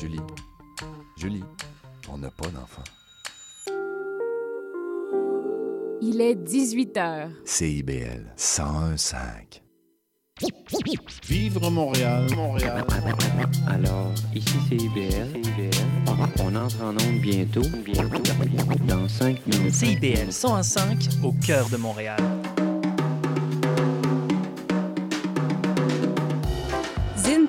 [0.00, 0.20] Julie,
[1.16, 1.44] Julie,
[2.08, 2.84] on n'a pas d'enfant.
[6.00, 7.30] Il est 18 heures.
[7.44, 9.60] CIBL 101.5.
[11.26, 12.86] Vivre Montréal, Montréal.
[13.66, 15.42] Alors, ici c'est IBL.
[16.38, 17.62] On entre en onde bientôt.
[17.84, 18.22] Bientôt.
[18.86, 19.74] Dans 5 minutes.
[19.74, 22.20] CIBL 105 au cœur de Montréal.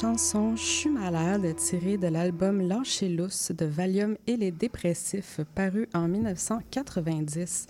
[0.00, 6.06] Chanson Je suis malade tirée de l'album Lâcher de Valium et les dépressifs paru en
[6.06, 7.66] 1990.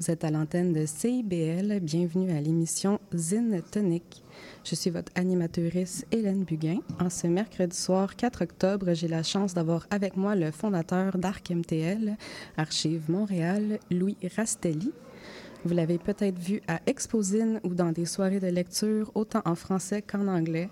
[0.00, 1.78] Vous êtes à l'antenne de CIBL.
[1.80, 4.24] Bienvenue à l'émission Zine Tonic.
[4.64, 6.80] Je suis votre animatrice Hélène Buguin.
[6.98, 11.48] En ce mercredi soir 4 octobre, j'ai la chance d'avoir avec moi le fondateur d'Arc
[11.48, 12.16] MTL,
[12.56, 14.92] Archive Montréal, Louis Rastelli.
[15.64, 20.02] Vous l'avez peut-être vu à Exposine ou dans des soirées de lecture, autant en français
[20.02, 20.70] qu'en anglais.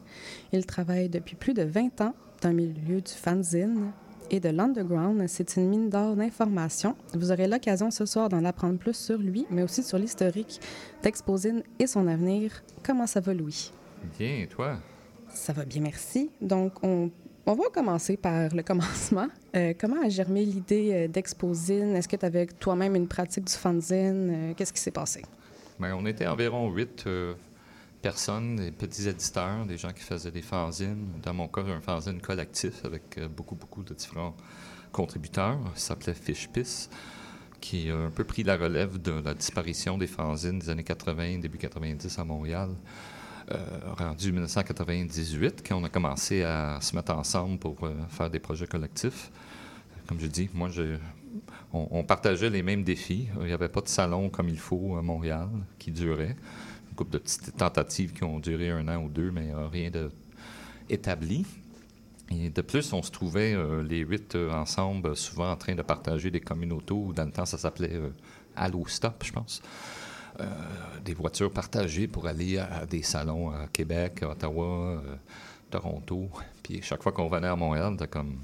[0.52, 3.90] Il travaille depuis plus de 20 ans dans le milieu du fanzine
[4.30, 5.24] et de l'underground.
[5.28, 6.96] C'est une mine d'or d'informations.
[7.14, 10.60] Vous aurez l'occasion ce soir d'en apprendre plus sur lui, mais aussi sur l'historique
[11.02, 12.62] d'Exposine et son avenir.
[12.84, 13.72] Comment ça va, Louis?
[14.18, 14.76] Bien, et toi?
[15.28, 16.30] Ça va bien, merci.
[16.40, 17.10] Donc, on,
[17.46, 19.28] on va commencer par le commencement.
[19.54, 21.96] Euh, comment a germé l'idée euh, d'Exposine?
[21.96, 24.50] Est-ce que tu avais toi-même une pratique du fanzine?
[24.50, 25.22] Euh, Qu'est-ce qui s'est passé?
[25.80, 27.08] Bien, on était environ huit
[28.02, 31.06] personnes, des petits éditeurs, des gens qui faisaient des fanzines.
[31.22, 34.34] Dans mon cas, un fanzine collectif avec beaucoup, beaucoup de différents
[34.92, 35.58] contributeurs.
[35.74, 36.90] Ça s'appelait Fish Piss,
[37.58, 41.38] qui a un peu pris la relève de la disparition des fanzines des années 80,
[41.38, 42.68] début 90 à Montréal.
[43.52, 43.58] Euh,
[43.96, 48.66] rendu 1998, quand on a commencé à se mettre ensemble pour euh, faire des projets
[48.66, 49.30] collectifs.
[50.08, 50.68] Comme je dis, moi,
[51.72, 53.28] on, partageait les mêmes défis.
[53.40, 55.48] Il n'y avait pas de salon comme il faut à Montréal
[55.78, 56.36] qui durait.
[56.88, 59.90] Une couple de petites tentatives qui ont duré un an ou deux, mais euh, rien
[59.90, 60.10] de
[60.88, 61.46] établi.
[62.30, 66.40] Et de plus, on se trouvait les huit ensemble, souvent en train de partager des
[66.40, 66.94] communautés.
[67.14, 68.10] Dans le temps, ça s'appelait euh,
[68.56, 69.62] Allo Stop, je pense.
[70.40, 70.44] Euh,
[71.04, 75.14] des voitures partagées pour aller à, des salons à Québec, à Ottawa, euh,
[75.70, 76.28] Toronto.
[76.62, 78.38] Puis chaque fois qu'on venait à Montréal, comme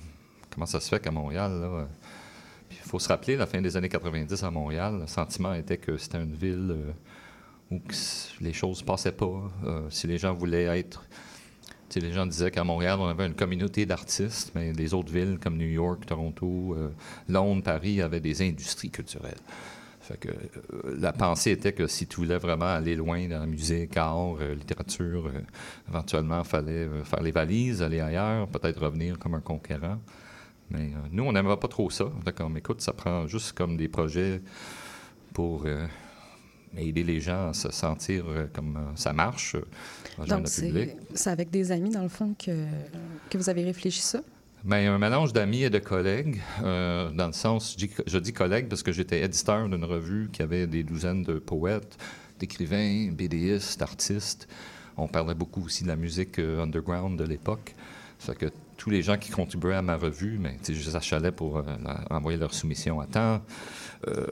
[0.50, 1.88] comment ça se fait qu'à Montréal,
[2.70, 5.96] il faut se rappeler, la fin des années 90 à Montréal, le sentiment était que
[5.96, 6.92] c'était une ville euh,
[7.72, 7.80] où
[8.40, 9.50] les choses passaient pas.
[9.88, 11.04] Si les gens voulaient être.
[11.88, 15.38] sais, les gens disaient qu'à Montréal, on avait une communauté d'artistes, mais les autres villes
[15.42, 16.76] comme New York, Toronto,
[17.28, 19.40] Londres, Paris avaient des industries culturelles.
[20.12, 23.46] Fait que euh, la pensée était que si tu voulais vraiment aller loin dans la
[23.46, 25.40] musique, art, euh, littérature, euh,
[25.88, 29.98] éventuellement, il fallait faire les valises, aller ailleurs, peut-être revenir comme un conquérant.
[30.70, 32.06] Mais nous, on n'aimait pas trop ça.
[32.24, 34.40] D'accord, mais écoute, ça prend juste comme des projets
[35.34, 35.66] pour
[36.76, 38.24] aider les gens à se sentir
[38.54, 39.54] comme ça marche,
[40.16, 40.96] Donc, le public.
[41.10, 42.64] c'est c'est avec des amis, dans le fond, que,
[43.28, 44.22] que vous avez réfléchi ça?
[44.64, 47.76] Ben, un mélange d'amis et de collègues, euh, dans le sens,
[48.06, 51.98] je dis, collègues parce que j'étais éditeur d'une revue qui avait des douzaines de poètes,
[52.38, 54.46] d'écrivains, BDistes, artistes.
[54.96, 57.74] On parlait beaucoup aussi de la musique euh, underground de l'époque.
[58.20, 61.32] Fait que tous les gens qui contribuaient à ma revue, mais sais, je les achalais
[61.32, 61.62] pour euh,
[62.08, 63.42] envoyer leurs soumissions à temps,
[64.06, 64.26] euh,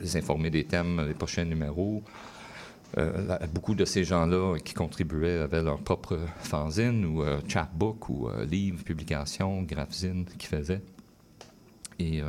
[0.00, 2.04] les informer des thèmes des prochains numéros.
[2.96, 8.28] Euh, beaucoup de ces gens-là qui contribuaient avaient leur propre fanzine ou euh, chapbook ou
[8.28, 10.82] euh, livre, publication, graphzine qu'ils faisaient.
[11.98, 12.22] Et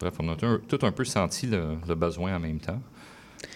[0.00, 2.80] bref, on a tout un, tout un peu senti le, le besoin en même temps.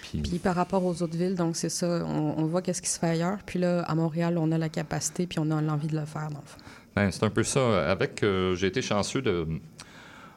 [0.02, 2.88] Puis, Puis par rapport aux autres villes, donc c'est ça, on, on voit qu'est-ce qui
[2.88, 3.38] se fait ailleurs.
[3.44, 6.30] Puis là, à Montréal, on a la capacité, puis on a l'envie de le faire,
[6.30, 6.58] dans le fond.
[6.94, 7.90] ben, c'est un peu ça.
[7.90, 9.46] Avec, euh, j'ai été chanceux de,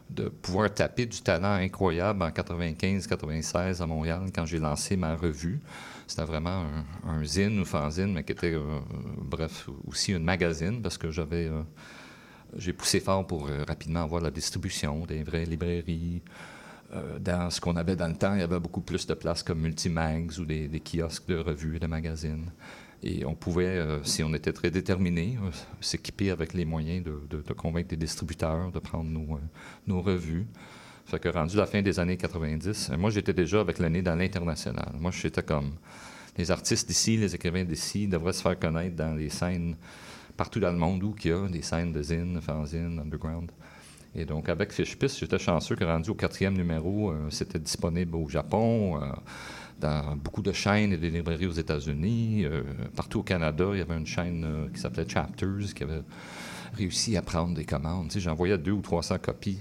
[0.09, 5.59] de pouvoir taper du talent incroyable en 95-96 à Montréal quand j'ai lancé ma revue.
[6.07, 6.63] C'était vraiment
[7.05, 8.79] un, un zine ou fanzine, mais qui était, euh,
[9.17, 11.61] bref, aussi une magazine parce que j'avais, euh,
[12.57, 16.21] j'ai poussé fort pour euh, rapidement avoir la distribution des vraies librairies.
[17.19, 19.59] Dans ce qu'on avait dans le temps, il y avait beaucoup plus de places comme
[19.59, 22.49] Multimags ou des, des kiosques de revues et de magazines.
[23.01, 27.53] Et on pouvait, euh, si on était très déterminé, euh, s'équiper avec les moyens de,
[27.53, 29.41] convaincre des distributeurs de prendre nos, euh,
[29.87, 30.47] nos revues.
[31.05, 34.15] Fait que rendu la fin des années 90, euh, moi j'étais déjà avec nez dans
[34.15, 34.91] l'international.
[34.99, 35.71] Moi j'étais comme
[36.37, 39.75] les artistes d'ici, les écrivains d'ici devraient se faire connaître dans les scènes
[40.35, 43.51] partout dans le monde où il y a des scènes de zine, fanzine, underground.
[44.15, 48.99] Et donc, avec Fishpiss, j'étais chanceux que rendu au quatrième numéro, c'était disponible au Japon,
[49.79, 52.45] dans beaucoup de chaînes et des librairies aux États-Unis.
[52.45, 52.63] euh,
[52.95, 56.01] partout au Canada, il y avait une chaîne euh, qui s'appelait Chapters qui avait
[56.73, 58.11] réussi à prendre des commandes.
[58.15, 59.59] J'envoyais deux ou 300 copies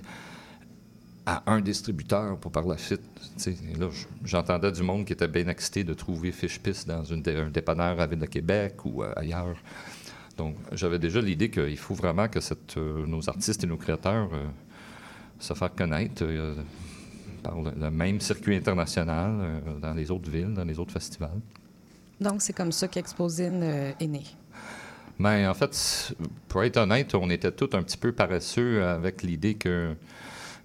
[1.26, 3.02] à un distributeur pour par la suite.
[4.24, 8.18] j'entendais du monde qui était bien excité de trouver Fishpiss dans un dépanneur à Ville
[8.18, 9.56] de Québec ou euh, ailleurs.
[10.36, 12.38] Donc, j'avais déjà l'idée qu'il faut vraiment que
[13.06, 14.30] nos artistes et nos créateurs
[15.40, 16.24] se fassent connaître
[17.48, 21.40] par le, même circuit international euh, dans les autres villes, dans les autres festivals.
[22.20, 24.24] Donc, c'est comme ça qu'Exposine euh, est né.
[25.18, 26.12] Mais en fait,
[26.48, 29.94] pour être honnête, on était tous un petit peu paresseux avec l'idée que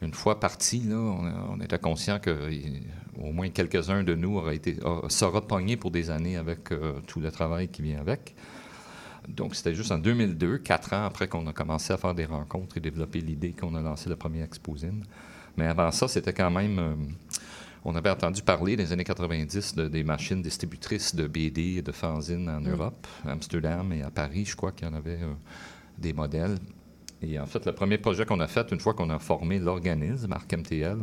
[0.01, 2.83] une fois partis, là, on, on était conscient que il-
[3.21, 7.19] au moins quelques-uns de nous auraient été, sera pogné pour des années avec euh, tout
[7.19, 8.35] le travail qui vient avec.
[9.27, 12.77] Donc, c'était juste en 2002, quatre ans après qu'on a commencé à faire des rencontres
[12.77, 15.03] et développer l'idée qu'on a lancé le premier Exposine.
[15.57, 16.79] Mais avant ça, c'était quand même.
[16.79, 16.95] euh,
[17.85, 21.91] on avait entendu parler des années 90 de, des machines distributrices de BD et de
[21.91, 25.33] fanzines en Europe, à Amsterdam et à Paris, je crois qu'il y en avait euh,
[25.97, 26.57] des modèles.
[27.21, 30.31] Et en fait, le premier projet qu'on a fait, une fois qu'on a formé l'organisme,
[30.33, 30.97] ArcMTL,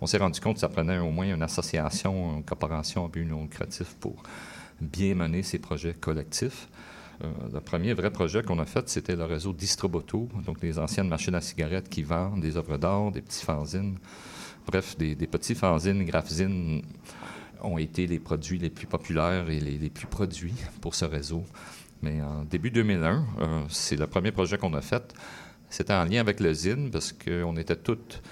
[0.00, 3.24] on s'est rendu compte que ça prenait au moins une association, une coopération un but
[3.24, 4.22] non lucratif pour
[4.80, 6.68] bien mener ces projets collectifs.
[7.22, 11.08] Euh, le premier vrai projet qu'on a fait, c'était le réseau Distroboto, donc des anciennes
[11.08, 13.98] machines à cigarettes qui vendent des œuvres d'art, des petits fanzines.
[14.66, 16.82] Bref, des, petits fanzines, graphzines
[17.62, 21.44] ont été les produits les plus populaires et les, plus produits pour ce réseau.
[22.02, 25.14] Mais en début 2001, euh, c'est le premier projet qu'on a fait.
[25.68, 28.22] C'était en lien avec le zine parce qu'on était toutes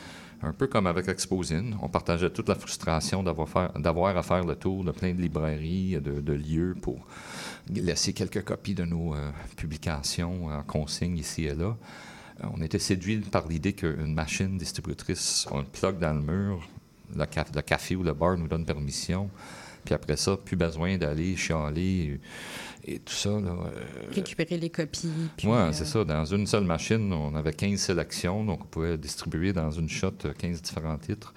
[0.43, 1.77] un peu comme avec Exposine.
[1.83, 6.33] On partageait toute la frustration d'avoir à faire le tour de plein de librairies, de,
[6.33, 7.07] lieux pour
[7.75, 11.77] laisser quelques copies de nos euh, publications en consigne ici et là.
[12.43, 16.69] Euh, on était séduits par l'idée qu'une machine distributrice, on le plug dans le mur,
[17.15, 19.31] le, café ou le bar nous donne permission.
[19.85, 22.21] Puis après ça, plus besoin d'aller chialer
[22.85, 23.31] et tout ça.
[23.31, 25.11] Là, euh, Récupérer les copies.
[25.45, 26.05] Oui, euh, c'est ça.
[26.05, 30.13] Dans une seule machine, on avait 15 sélections, donc on pouvait distribuer dans une shot
[30.39, 31.33] 15 différents titres.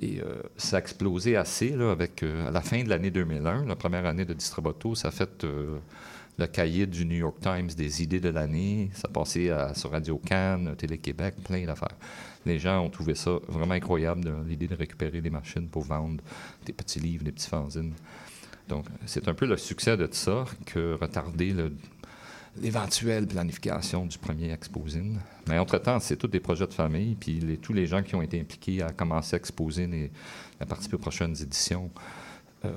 [0.00, 0.20] Et
[0.56, 4.24] ça a explosé assez là, avec, à la fin de l'année 2001, la première année
[4.24, 5.46] de Distributo, ça a fait
[6.38, 8.90] le cahier du New York Times des idées de l'année.
[8.92, 11.96] Ça passait à, sur Radio Cannes, Télé-Québec, plein d'affaires.
[12.44, 16.22] Les gens ont trouvé ça vraiment incroyable, l'idée de récupérer des machines pour vendre
[16.66, 17.94] des petits livres, des petits fanzines.
[18.68, 21.54] Donc, c'est un peu le succès de ça que retarder
[22.60, 25.20] l'éventuelle planification du premier Exposine.
[25.48, 28.40] Mais entre-temps, c'est tous des projets de famille, puis tous les gens qui ont été
[28.40, 30.10] impliqués à commencer à exposer et
[30.60, 31.90] à participer aux prochaines éditions
[32.64, 32.70] euh,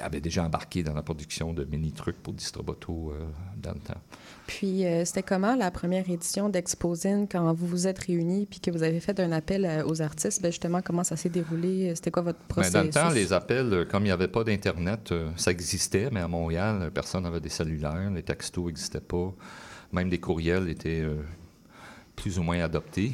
[0.00, 3.24] avait déjà embarqué dans la production de mini-trucs pour Distroboto euh,
[3.56, 4.00] dans le temps.
[4.46, 8.70] Puis, euh, c'était comment la première édition d'Exposine quand vous vous êtes réunis puis que
[8.70, 10.40] vous avez fait un appel aux artistes?
[10.40, 11.94] Bien, justement, comment ça s'est déroulé?
[11.94, 12.72] C'était quoi votre processus?
[12.72, 16.20] Ben, dans le temps, les appels, comme il n'y avait pas d'Internet, ça existait, mais
[16.20, 19.32] à Montréal, personne n'avait des cellulaires, les textos n'existaient pas,
[19.92, 21.04] même les courriels étaient
[22.16, 23.12] plus ou moins adoptés.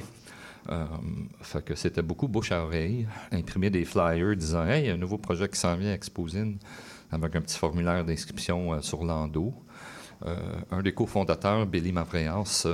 [0.68, 0.84] Euh,
[1.40, 4.94] fait que c'était beaucoup bouche à oreille, imprimer des flyers disant Hey, il y a
[4.94, 6.58] un nouveau projet qui s'en vient à Exposine,
[7.10, 9.54] avec un petit formulaire d'inscription euh, sur l'ando.
[10.26, 10.36] Euh,
[10.70, 12.66] un des cofondateurs, Billy Mavreas,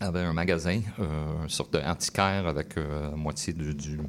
[0.00, 4.00] avait un magasin, une sorte d'antiquaire avec la moitié du,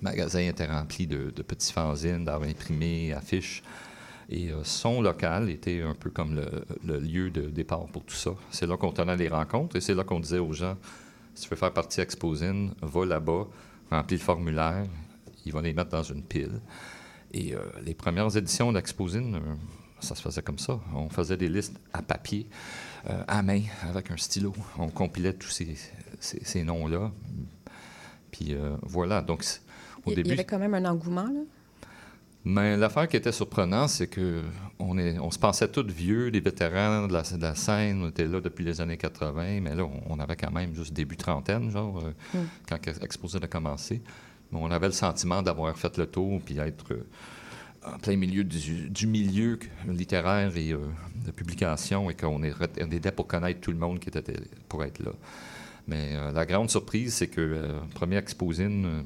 [0.00, 3.62] magasin était rempli de, petits fanzines, d'art imprimés, affiches.
[4.30, 6.34] Et son local était un peu comme
[6.82, 8.30] le, lieu de départ pour tout ça.
[8.50, 10.78] C'est là qu'on tenait les rencontres et c'est là qu'on disait aux gens
[11.34, 13.46] si tu veux faire partie Exposine, va là-bas,
[13.90, 14.86] remplis le formulaire,
[15.44, 16.60] ils vont les mettre dans une pile.
[17.32, 19.54] Et euh, les premières éditions d'Exposine, euh,
[20.00, 20.80] ça se faisait comme ça.
[20.94, 22.46] On faisait des listes à papier,
[23.10, 24.54] euh, à main, avec un stylo.
[24.78, 25.76] On compilait tous ces,
[26.20, 27.10] ces, noms-là.
[28.30, 29.20] Puis voilà.
[29.20, 29.44] Donc,
[30.04, 30.22] au début.
[30.22, 31.40] Il y avait quand même un engouement, là?
[32.44, 34.42] Mais l'affaire qui était surprenante, c'est que
[34.78, 38.40] on, est, on se pensait tous vieux, des vétérans de la, scène, on était là
[38.40, 42.38] depuis les années 80, mais là, on, avait quand même juste début trentaine, genre, euh,
[42.38, 42.46] mm.
[42.68, 44.02] quand l'exposé a commencé.
[44.52, 47.06] Mais on avait le sentiment d'avoir fait le tour, puis être euh,
[47.86, 49.58] en plein milieu du, milieu
[49.88, 50.78] littéraire et euh,
[51.24, 54.34] de publication, et qu'on était pour connaître tout le monde qui était
[54.68, 55.12] pour être là.
[55.88, 59.04] Mais la grande surprise, c'est que le premier Exposine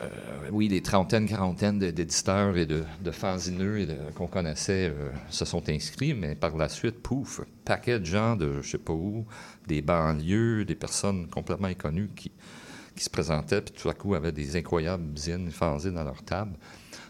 [0.00, 0.08] euh,
[0.50, 6.14] oui, des trentaines, quarantaines d'éditeurs et de, de fanzineux qu'on connaissait euh, se sont inscrits,
[6.14, 9.26] mais par la suite, pouf, paquet de gens de je sais pas où,
[9.66, 12.32] des banlieues, des personnes complètement inconnues qui,
[12.96, 16.56] qui se présentaient, puis tout à coup avaient des incroyables zines, fanzines à leur table.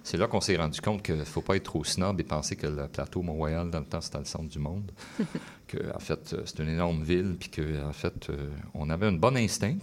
[0.05, 2.57] C'est là qu'on s'est rendu compte qu'il ne faut pas être trop snob et penser
[2.57, 4.91] que le plateau Mont-Royal, dans le temps, c'était le centre du monde.
[5.69, 9.13] que, en fait, c'est une énorme ville, puis qu'en en fait, euh, on avait un
[9.13, 9.79] bon instinct.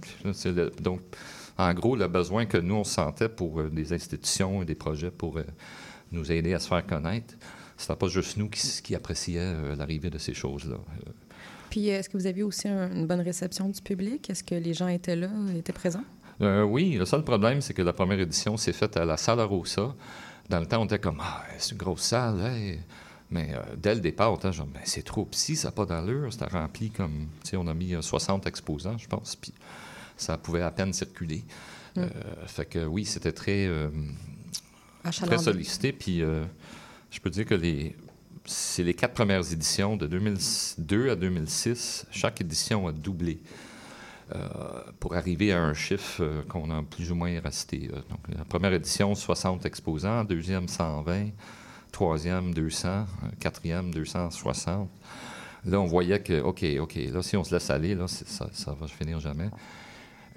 [0.82, 1.00] donc,
[1.60, 5.12] en gros, le besoin que nous, on sentait pour euh, des institutions et des projets
[5.12, 5.44] pour euh,
[6.14, 7.36] nous aider à se faire connaître,
[7.76, 8.96] ce n'était pas juste nous qui, qui
[9.36, 10.78] euh, l'arrivée de ces choses-là.
[11.70, 14.30] Puis, est-ce que vous aviez aussi une bonne réception du public?
[14.30, 16.04] Est-ce que les gens étaient là, étaient présents?
[16.40, 19.94] oui, le seul problème, c'est que la première édition s'est faite à la salle Rosa.
[20.48, 22.38] Dans le temps, on était comme, ah, c'est une grosse salle,
[23.30, 26.32] Mais dès le départ, on était genre, mais c'est trop petit, ça n'a pas d'allure.
[26.32, 29.36] C'était rempli comme, tu sais, on a mis 60 exposants, je pense.
[29.36, 29.54] Puis
[30.20, 31.44] ça pouvait à peine circuler.
[31.96, 32.02] Mm.
[32.02, 32.08] Euh,
[32.46, 33.90] fait que oui, c'était très, euh,
[35.04, 35.92] très sollicité.
[35.92, 36.44] Puis euh,
[37.12, 37.96] je peux dire que les,
[38.46, 42.06] c'est les quatre premières éditions de 2002 à 2006.
[42.12, 43.40] Chaque édition a doublé.
[45.00, 47.90] pour arriver à un chiffre qu'on a plus ou moins resté.
[48.10, 51.32] Donc, la première édition, 60 exposants, deuxième, 120,
[51.92, 53.08] troisième, 200,
[53.40, 54.88] quatrième, 260.
[55.66, 58.74] Là, on voyait que, OK, OK, là, si on se laisse aller, là, ça, ça
[58.80, 59.50] va finir jamais.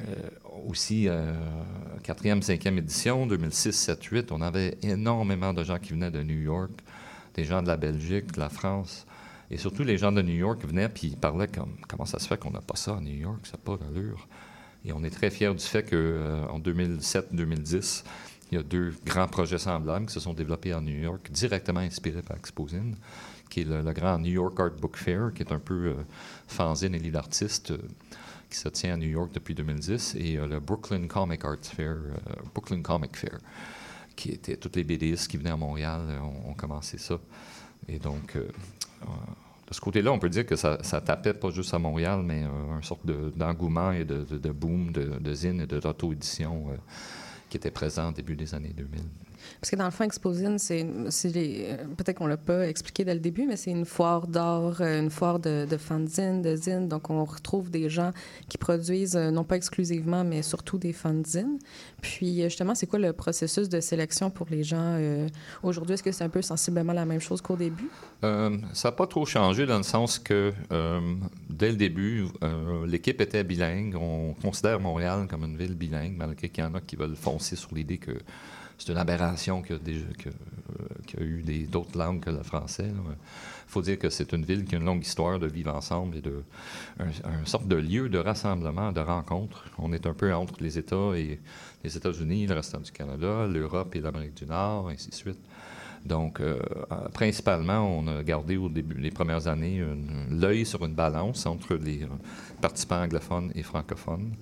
[0.08, 0.28] Euh,
[0.66, 1.32] aussi, euh,
[2.02, 6.40] quatrième, cinquième édition, 2006, 7, 8, on avait énormément de gens qui venaient de New
[6.40, 6.70] York,
[7.34, 9.06] des gens de la Belgique, de la France.
[9.50, 12.26] Et surtout, les gens de New York venaient puis ils parlaient comme comment ça se
[12.26, 14.26] fait qu'on n'a pas ça à New York, ça n'a pas d'allure.
[14.84, 18.04] Et on est très fiers du fait qu'en 2007-2010,
[18.50, 21.80] il y a deux grands projets semblables qui se sont développés en New York, directement
[21.80, 22.96] inspirés par Exposine,
[23.48, 25.94] qui est le, grand New York Art Book Fair, qui est un peu euh,
[26.48, 27.78] fanzine et livre d'artiste, euh,
[28.52, 31.88] qui se tient à New York depuis 2010, et euh, le Brooklyn Comic Arts Fair,
[31.88, 32.12] euh,
[32.54, 33.38] Brooklyn Comic Fair,
[34.14, 37.18] qui était toutes les BDistes qui venaient à Montréal euh, ont, ont commencé ça.
[37.88, 41.78] Et donc, de ce côté-là, on peut dire que ça, ça tapait pas juste à
[41.78, 46.66] Montréal, mais euh, une sorte de- d'engouement et de, boom de, zine et de d'auto-édition
[47.48, 49.00] qui était présent au début des années 2000.
[49.60, 53.20] Parce que dans le fond, Exposine, c'est euh, peut-être qu'on l'a pas expliqué dès le
[53.20, 56.88] début, mais c'est une foire d'art, euh, une foire de, de fanzines, de zines.
[56.88, 58.10] Donc, on retrouve des gens
[58.48, 61.58] qui produisent, euh, non pas exclusivement, mais surtout des fanzines.
[62.00, 64.98] Puis, justement, c'est quoi le processus de sélection pour les gens
[65.62, 65.94] aujourd'hui?
[65.94, 67.88] Est-ce que c'est un peu sensiblement la même chose qu'au début?
[68.22, 68.50] Ça
[68.84, 70.52] n'a pas trop changé dans le sens que
[71.48, 72.26] dès le début,
[72.86, 73.96] l'équipe était bilingue.
[73.96, 77.56] On considère Montréal comme une ville bilingue, malgré qu'il y en a qui veulent foncer
[77.56, 78.12] sur l'idée que
[78.78, 82.88] c'est une aberration qu'il y a, euh, eu d'autres langues que le français.
[82.88, 86.16] Il faut dire que c'est une ville qui a une longue histoire de vivre ensemble
[86.16, 86.42] et de
[86.98, 89.64] un, sorte de lieu de rassemblement, de rencontre.
[89.78, 91.40] On est un peu entre les États et
[91.84, 95.40] les États-Unis, le restant du Canada, l'Europe et l'Amérique du Nord, ainsi de suite.
[96.04, 96.58] Donc, euh,
[97.14, 99.84] principalement, on a gardé au début, les premières années,
[100.30, 102.08] l'œil sur une balance entre les euh,
[102.60, 104.34] participants anglophones et francophones.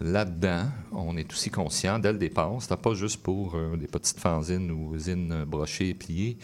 [0.00, 4.18] Là-dedans, on est aussi conscient, dès le départ, c'était pas juste pour euh, des petites
[4.18, 6.36] fanzines ou zines euh, brochées et pliées,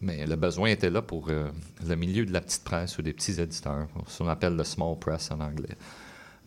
[0.00, 1.50] mais le besoin était là pour euh,
[1.86, 4.98] le milieu de la petite presse ou des petits éditeurs, ce qu'on appelle le small
[4.98, 5.76] press en anglais.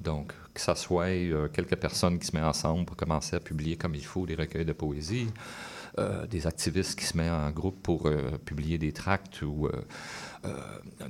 [0.02, 1.08] Donc, que ce soit
[1.54, 4.66] quelques personnes qui se mettent ensemble pour commencer à publier comme il faut des recueils
[4.66, 5.28] de poésie,
[6.30, 8.08] des activistes qui se mettent en groupe pour
[8.46, 9.68] publier des tracts ou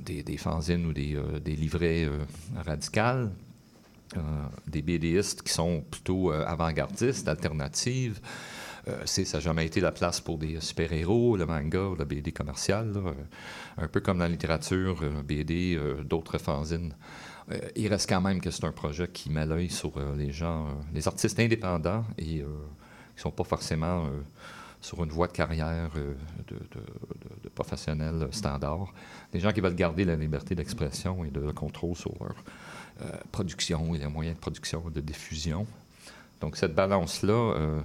[0.00, 2.24] des, fanzines ou des, livrets euh,
[4.66, 8.20] des BDistes qui sont plutôt euh, avant-gardistes, alternatives.
[8.88, 12.92] Euh, ça n'a jamais été la place pour des super-héros, le manga, la BD commerciale,
[12.96, 13.12] euh,
[13.76, 16.94] un peu comme la littérature, euh, BD, euh, d'autres fanzines.
[17.50, 20.32] Euh, il reste quand même que c'est un projet qui met l'œil sur euh, les
[20.32, 24.20] gens, euh, les artistes indépendants et euh, qui ne sont pas forcément euh,
[24.80, 26.14] sur une voie de carrière euh,
[26.46, 28.92] de, de, de- de professionnels standards.
[29.32, 32.34] Des gens qui veulent garder la liberté d'expression et de contrôle sur leur euh,
[33.32, 35.66] production et les moyens de production, de diffusion.
[36.40, 37.80] Donc cette balance-là, euh,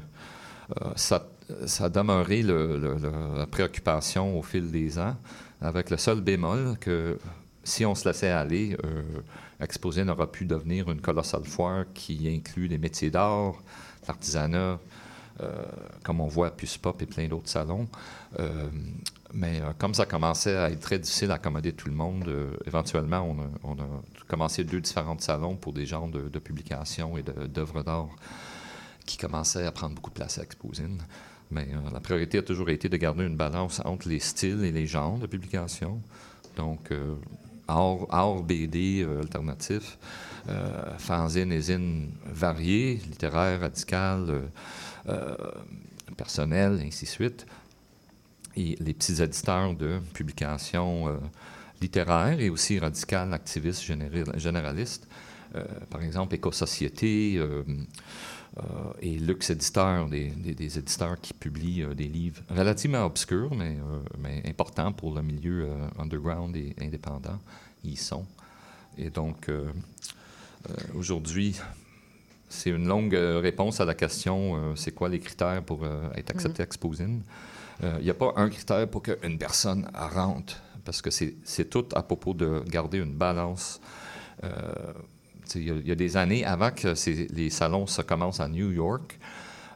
[0.81, 1.27] euh, ça,
[1.65, 5.15] ça a demeuré la préoccupation au fil des ans,
[5.61, 7.17] avec le seul bémol que
[7.63, 9.01] si on se laissait aller, euh,
[9.59, 13.53] Exposé n'aura pu devenir une colossale foire qui inclut les métiers d'art,
[14.07, 14.79] l'artisanat,
[15.41, 15.63] euh,
[16.03, 17.87] comme on voit à Puce Pop et plein d'autres salons.
[18.39, 18.67] Euh,
[19.33, 22.51] mais euh, comme ça commençait à être très difficile à accommoder tout le monde, euh,
[22.65, 23.85] éventuellement, on a,
[24.27, 28.09] commencé deux différents salons pour des genres de, publications et d'œuvres d'art
[29.05, 31.01] qui commençaient à prendre beaucoup de place à Exposine.
[31.51, 34.71] Mais euh, la priorité a toujours été de garder une balance entre les styles et
[34.71, 36.01] les genres de publication.
[36.55, 36.91] Donc,
[37.67, 39.97] art, BD alternatif,
[40.97, 44.41] fanzine et zine variés, euh,
[45.09, 45.35] euh,
[46.15, 47.45] personnels, ainsi de suite.
[48.55, 51.17] Et les petits éditeurs de publications euh,
[51.81, 55.07] littéraires et aussi radicales, activistes, général- généralistes.
[55.55, 57.63] Euh, par exemple, Éco-Société euh,
[59.01, 63.77] et Lux Éditeur, des, des- des éditeurs qui publient des livres relativement obscurs, mais,
[64.19, 67.39] mais importants pour le milieu underground et indépendant.
[67.83, 68.25] Ils y sont.
[68.97, 69.49] Et donc,
[70.95, 71.59] aujourd'hui,
[72.47, 75.83] c'est une longue réponse à la question c'est quoi les critères pour
[76.15, 77.23] être accepté à Exposine?
[77.83, 81.85] Euh, Il n'y a pas un critère pour qu'une personne rentre, parce que c'est tout
[81.95, 83.79] à propos de garder une balance.
[84.43, 84.49] Euh,
[85.55, 86.93] Il y, a- des années, avant que
[87.35, 89.19] les salons se commencent à New York,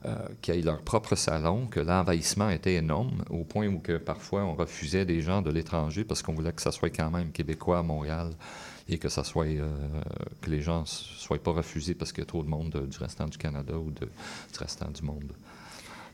[0.06, 4.44] euh, qui aient leur propre salon, que l'envahissement était énorme, au point où que parfois
[4.44, 7.80] on refusait des gens de l'étranger parce qu'on voulait que ça soit quand même québécois
[7.80, 8.32] à Montréal
[8.88, 9.68] et que ça soit euh,
[10.42, 12.98] que les gens soient pas refusés parce qu'il y a trop de monde de- du
[13.00, 14.08] restant du Canada ou du
[14.58, 15.32] restant du monde.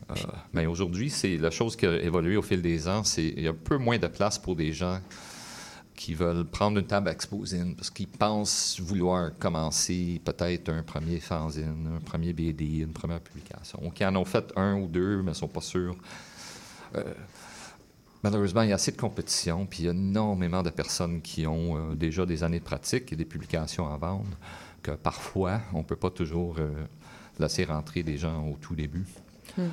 [0.09, 0.15] Euh,
[0.53, 3.47] mais aujourd'hui, c'est la chose qui a évolué au fil des ans, c'est il y
[3.47, 4.99] a un peu moins de place pour des gens
[5.95, 11.19] qui veulent prendre une table à Exposine parce qu'ils pensent vouloir commencer peut-être un premier
[11.19, 13.79] fanzine, un premier BD, une première publication.
[13.83, 15.95] Ou qui en ont fait un ou deux, mais ne sont pas sûrs.
[16.95, 17.03] Euh,
[18.23, 21.45] malheureusement, il y a assez de compétition, puis il y a énormément de personnes qui
[21.45, 24.37] ont euh, déjà des années de pratique et des publications à vendre,
[24.81, 26.71] que parfois, on ne peut pas toujours euh,
[27.39, 29.05] laisser rentrer des gens au tout début.
[29.59, 29.69] Euh,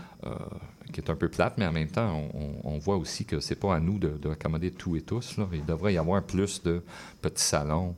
[0.92, 2.28] qui est un peu plate, mais en même temps,
[2.64, 5.36] on, voit aussi que c'est pas à nous de, accommoder tout et tous.
[5.52, 6.82] Il devrait y avoir plus de
[7.22, 7.94] petits salons.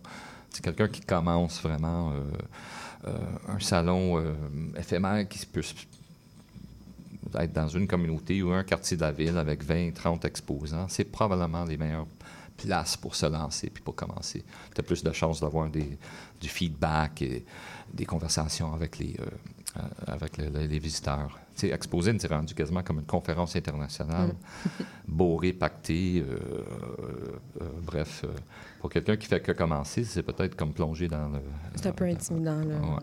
[0.51, 2.13] C'est quelqu'un qui commence vraiment
[3.49, 4.23] un salon
[4.77, 5.63] éphémère qui peut
[7.35, 10.87] être dans une communauté ou un quartier de la ville avec 20, 30 exposants.
[10.89, 12.07] C'est probablement les meilleures
[12.57, 14.45] places pour se lancer puis pour commencer.
[14.75, 17.45] Tu as plus de chances d'avoir du feedback et
[17.93, 21.39] des conversations euh, avec les visiteurs.
[21.55, 24.85] Tu sais, Exposine, c'est rendu quasiment comme une conférence internationale, mm.
[25.09, 26.25] bourré, pacté.
[26.27, 26.39] Euh,
[27.61, 28.25] euh, bref,
[28.81, 31.41] pour quelqu'un qui fait que commencer, c'est peut-être comme plonger dans le.
[31.77, 33.01] C'est un peu intimidant, là.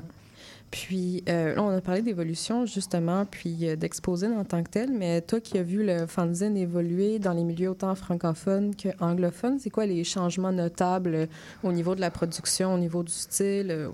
[0.71, 4.91] Puis euh, là, on a parlé d'évolution, justement, puis euh, d'exposer en tant que tel,
[4.91, 9.71] mais toi qui as vu le fanzine évoluer dans les milieux autant francophones qu'anglophones, c'est
[9.71, 11.25] quoi les changements notables euh,
[11.63, 13.89] au niveau de la production, au niveau du style,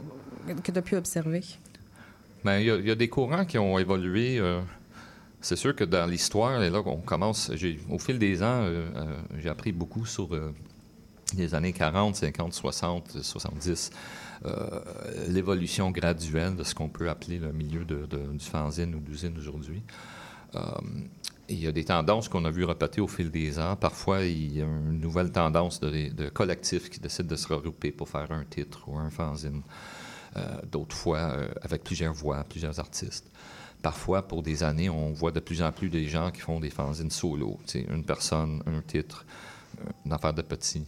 [0.64, 1.44] que tu as pu observer?
[2.46, 4.40] Bien, il y, a des courants qui ont évolué.
[5.42, 7.52] c'est sûr que dans l'histoire, et là, on commence,
[7.90, 8.70] au fil des ans,
[9.40, 10.30] j'ai appris beaucoup sur
[11.36, 13.92] les années 40, 50, 60, 70.
[14.46, 14.80] Euh,
[15.30, 19.82] l'évolution graduelle de ce qu'on peut appeler le milieu de, du fanzine ou d'usine aujourd'hui.
[20.56, 20.60] Euh,
[21.48, 23.76] il y a des tendances qu'on a vu répéter au fil des ans.
[23.76, 28.10] Parfois, il y a une nouvelle tendance de, collectifs qui décident de se regrouper pour
[28.10, 29.62] faire un titre ou un fanzine.
[30.38, 33.26] Euh, d'autres fois, avec plusieurs voix, plusieurs artistes.
[33.82, 36.70] Parfois, pour des années, on voit de plus en plus des gens qui font des
[36.70, 37.60] fanzines solo.
[37.74, 39.26] Une personne, un titre,
[40.06, 40.86] une affaire de petit.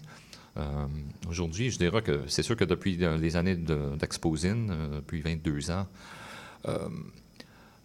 [0.57, 0.88] Euh,
[1.29, 5.71] aujourd'hui, je dirais que c'est sûr que depuis euh, les années d'Exposine, euh, depuis 22
[5.71, 5.88] ans,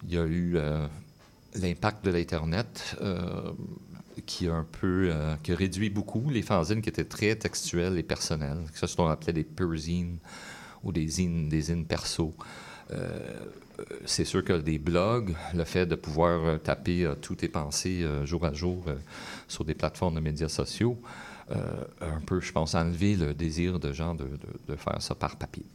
[0.05, 0.57] il y a eu
[1.55, 2.97] l'impact de l'Internet
[4.25, 8.65] qui a un peu qui réduit beaucoup les fanzines qui étaient très textuelles et personnelles,
[8.73, 10.17] que ce soit on appelait des perzines
[10.83, 12.33] ou des zines, des zines perso.
[14.05, 18.53] c'est sûr que des blogs, le fait de pouvoir taper toutes tes pensées jour à
[18.53, 18.85] jour
[19.47, 20.97] sur des plateformes de médias sociaux,
[21.51, 24.27] euh, un peu, je pense, enlever le désir de gens de,
[24.75, 25.65] faire ça par papier.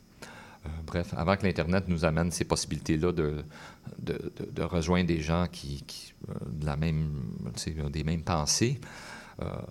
[0.65, 3.45] Euh, bref, avant que l'Internet nous amène ces possibilités-là de,
[3.99, 5.85] de, rejoindre des gens qui,
[6.29, 8.81] euh, de des mêmes pensées,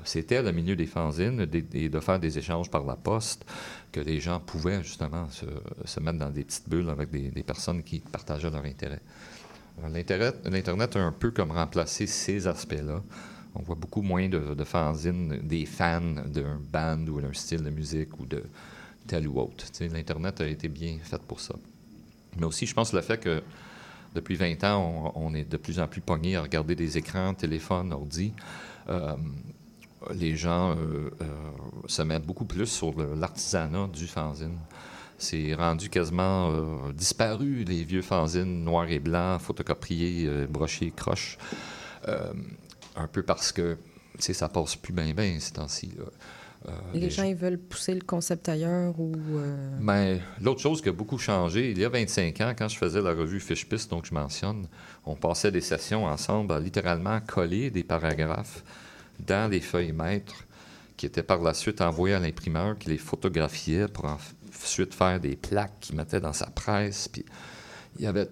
[0.05, 3.45] c'était le milieu des fanzines et de faire des échanges par la poste
[3.91, 7.99] que les gens pouvaient justement se, mettre dans des petites bulles avec des, personnes qui
[7.99, 9.01] partageaient leur intérêt.
[9.83, 13.01] L'Internet a un peu comme remplacé ces aspects-là
[13.59, 17.69] on voit beaucoup moins de, de fanzines des fans d'un band ou d'un style de
[17.69, 18.43] musique ou de
[19.07, 19.65] tel ou autre.
[19.79, 21.55] L'Internet a été bien fait pour ça.
[22.37, 23.41] Mais aussi, je pense le fait que
[24.17, 27.93] depuis 20 ans, on, est de plus en plus pogné à regarder des écrans, téléphones,
[27.93, 28.33] ordi.
[28.89, 29.15] Euh,
[30.11, 31.25] les gens euh, euh,
[31.85, 34.57] se mettent beaucoup plus sur l'artisanat du fanzine.
[35.19, 36.51] C'est rendu quasiment
[36.93, 41.39] disparu, les vieux fanzines noirs et blancs, photocopiés, brochés, croches
[42.95, 43.77] un peu parce que
[44.19, 45.91] ça passe plus bien bien ces temps-ci.
[46.67, 49.13] Euh, les, gens, ils veulent pousser le concept ailleurs ou.
[49.35, 49.77] Euh...
[49.79, 53.01] Ben, l'autre chose qui a beaucoup changé, il y a 25 ans, quand je faisais
[53.01, 54.67] la revue Fish Pist, donc je mentionne,
[55.05, 58.63] on passait des sessions ensemble à littéralement coller des paragraphes
[59.19, 60.43] dans les feuilles maîtres
[60.97, 65.35] qui étaient par la suite envoyées à l'imprimeur qui les photographiait pour ensuite faire des
[65.35, 67.07] plaques qu'il mettait dans sa presse.
[67.07, 67.23] Puis
[67.97, 68.27] il y avait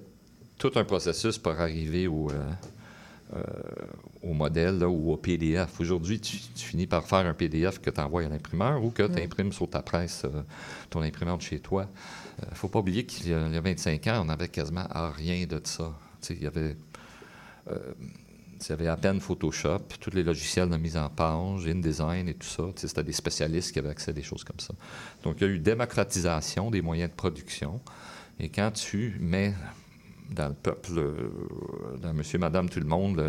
[0.58, 2.52] tout un processus pour arriver au, euh,
[3.34, 3.42] euh,
[4.22, 5.80] au modèle ou au PDF.
[5.80, 9.20] Aujourd'hui, tu, finis par faire un PDF que tu envoies à l'imprimeur ou que tu
[9.20, 10.44] imprimes sur ta presse, euh,
[10.92, 11.88] ton imprimante chez toi.
[12.38, 15.48] Il euh, ne faut pas oublier qu'il y, a 25 ans, on n'avait quasiment rien
[15.48, 15.92] de ça.
[16.30, 16.76] Il y avait
[17.68, 22.36] il y avait à peine Photoshop, tous les logiciels de mise en page, InDesign et
[22.36, 22.64] tout ça.
[22.76, 24.74] C'était des spécialistes qui avaient accès à des choses comme ça.
[25.24, 27.82] Donc, il y a eu démocratisation des moyens de production.
[28.40, 29.54] Et quand tu mets
[30.30, 33.22] dans le peuple, euh, dans monsieur, madame, tout le monde,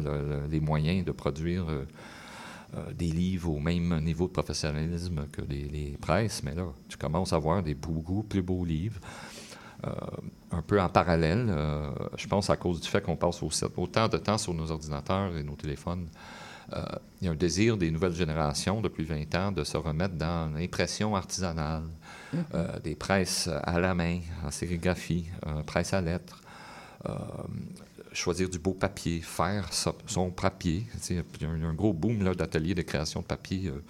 [0.51, 1.85] les moyens de produire euh,
[2.77, 6.43] euh, des livres au même niveau de professionnalisme que les, presses.
[6.43, 9.01] Mais là, tu commences à voir des beaucoup plus beaux livres.
[10.51, 11.53] un peu en parallèle,
[12.17, 13.41] je pense à cause du fait qu'on passe
[13.77, 16.09] autant de temps sur nos ordinateurs et nos téléphones.
[17.21, 20.53] il y a un désir des nouvelles générations depuis 20 ans de se remettre dans
[20.57, 21.85] l'impression artisanale,
[22.35, 22.83] mm-hmm.
[22.83, 25.27] des presses à la main, en sérigraphie,
[25.67, 26.41] presse à lettres,
[28.17, 29.69] choisir du beau papier, faire
[30.07, 30.87] son papier.
[31.11, 33.83] Il y a un, gros boom d'ateliers de création de papier euh,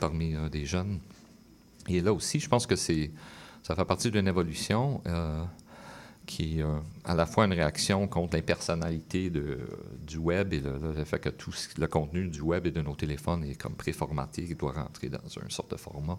[0.00, 0.98] parmi euh, des jeunes.
[1.86, 5.00] Et là aussi, je pense que ça fait partie d'une évolution
[6.26, 6.64] qui est
[7.06, 11.86] à la fois une réaction contre l'impersonnalité du web et le, fait que tout le
[11.86, 15.50] contenu du web et de nos téléphones est comme préformaté, qui doit rentrer dans une
[15.50, 16.18] sorte de format,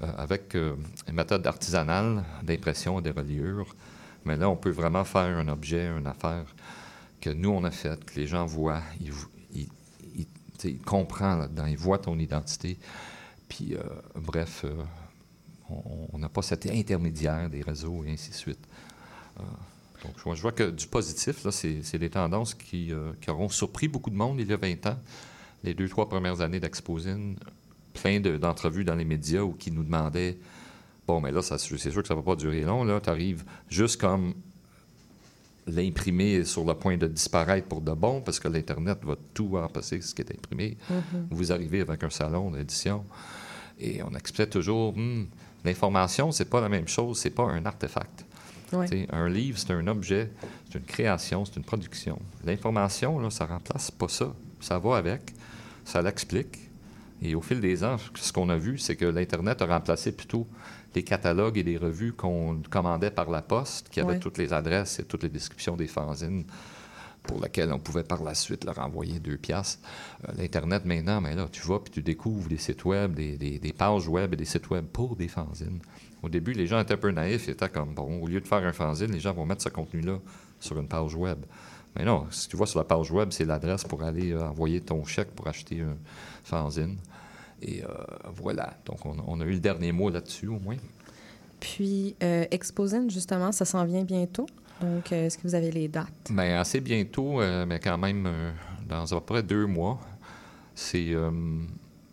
[0.00, 3.76] avec une méthode artisanale d'impression et de reliure
[4.24, 6.44] mais là, on peut vraiment faire un objet, une affaire
[7.20, 12.18] que nous, on a fait, que les gens voient, ils, comprennent là-dedans, ils voient ton
[12.18, 12.78] identité.
[13.48, 13.80] Puis, euh,
[14.14, 14.82] bref, euh,
[16.12, 18.66] on n'a pas cet intermédiaire des réseaux et ainsi de suite.
[19.38, 19.42] Euh,
[20.04, 24.08] donc, je vois, que du positif, là, c'est des tendances qui, qui auront surpris beaucoup
[24.08, 24.98] de monde il y a 20 ans.
[25.62, 27.36] Les deux, trois premières années d'Exposine,
[27.92, 30.38] plein de- d'entrevues dans les médias où qui nous demandaient
[31.10, 32.84] Bon, mais là, c'est sûr que ça ne va pas durer long.
[32.84, 34.32] Là, tu arrives juste comme
[35.66, 39.48] l'imprimé est sur le point de disparaître pour de bon parce que l'Internet va tout
[39.48, 40.76] remplacer ce qui est imprimé.
[41.30, 43.04] Vous arrivez avec un salon d'édition
[43.80, 45.24] et on explique toujours Hmm,
[45.64, 48.24] l'information, c'est pas la même chose, c'est pas un artefact.
[48.72, 49.08] Ouais.
[49.10, 50.30] Un livre, c'est un objet,
[50.70, 52.20] c'est une création, c'est une production.
[52.44, 54.32] L'information, là, ça remplace pas ça.
[54.60, 55.34] Ça va avec,
[55.84, 56.70] ça l'explique.
[57.20, 60.46] Et au fil des ans, ce qu'on a vu, c'est que l'Internet a remplacé plutôt
[60.94, 64.18] les catalogues et les revues qu'on commandait par la poste, qui avaient Ouais.
[64.18, 66.44] toutes les adresses et toutes les descriptions des fanzines
[67.22, 69.78] pour lesquelles on pouvait par la suite leur envoyer deux piastres.
[70.28, 73.58] Euh, L'Internet, maintenant, mais là, tu vas puis tu découvres des sites web, des, des-
[73.58, 75.80] des pages web et des sites web pour des fanzines.
[76.22, 77.46] Au début, les gens étaient un peu naïfs.
[77.46, 79.68] Ils étaient comme, bon, au lieu de faire un fanzine, les gens vont mettre ce
[79.68, 80.18] contenu-là
[80.58, 81.38] sur une page web.
[81.96, 84.48] Mais non, ce que tu vois sur la page web, c'est l'adresse pour aller euh,
[84.48, 85.96] envoyer ton chèque pour acheter un
[86.44, 86.96] fanzine.
[87.62, 87.88] Et euh,
[88.34, 88.74] voilà.
[88.86, 90.76] Donc, on, on a eu le dernier mot là-dessus, au moins.
[91.60, 94.46] Puis, euh, Exposine, justement, ça s'en vient bientôt.
[94.80, 96.30] Donc, euh, est-ce que vous avez les dates?
[96.30, 98.26] Mais assez bientôt, mais quand même
[98.88, 100.00] dans à peu près deux mois.
[100.74, 101.14] C'est,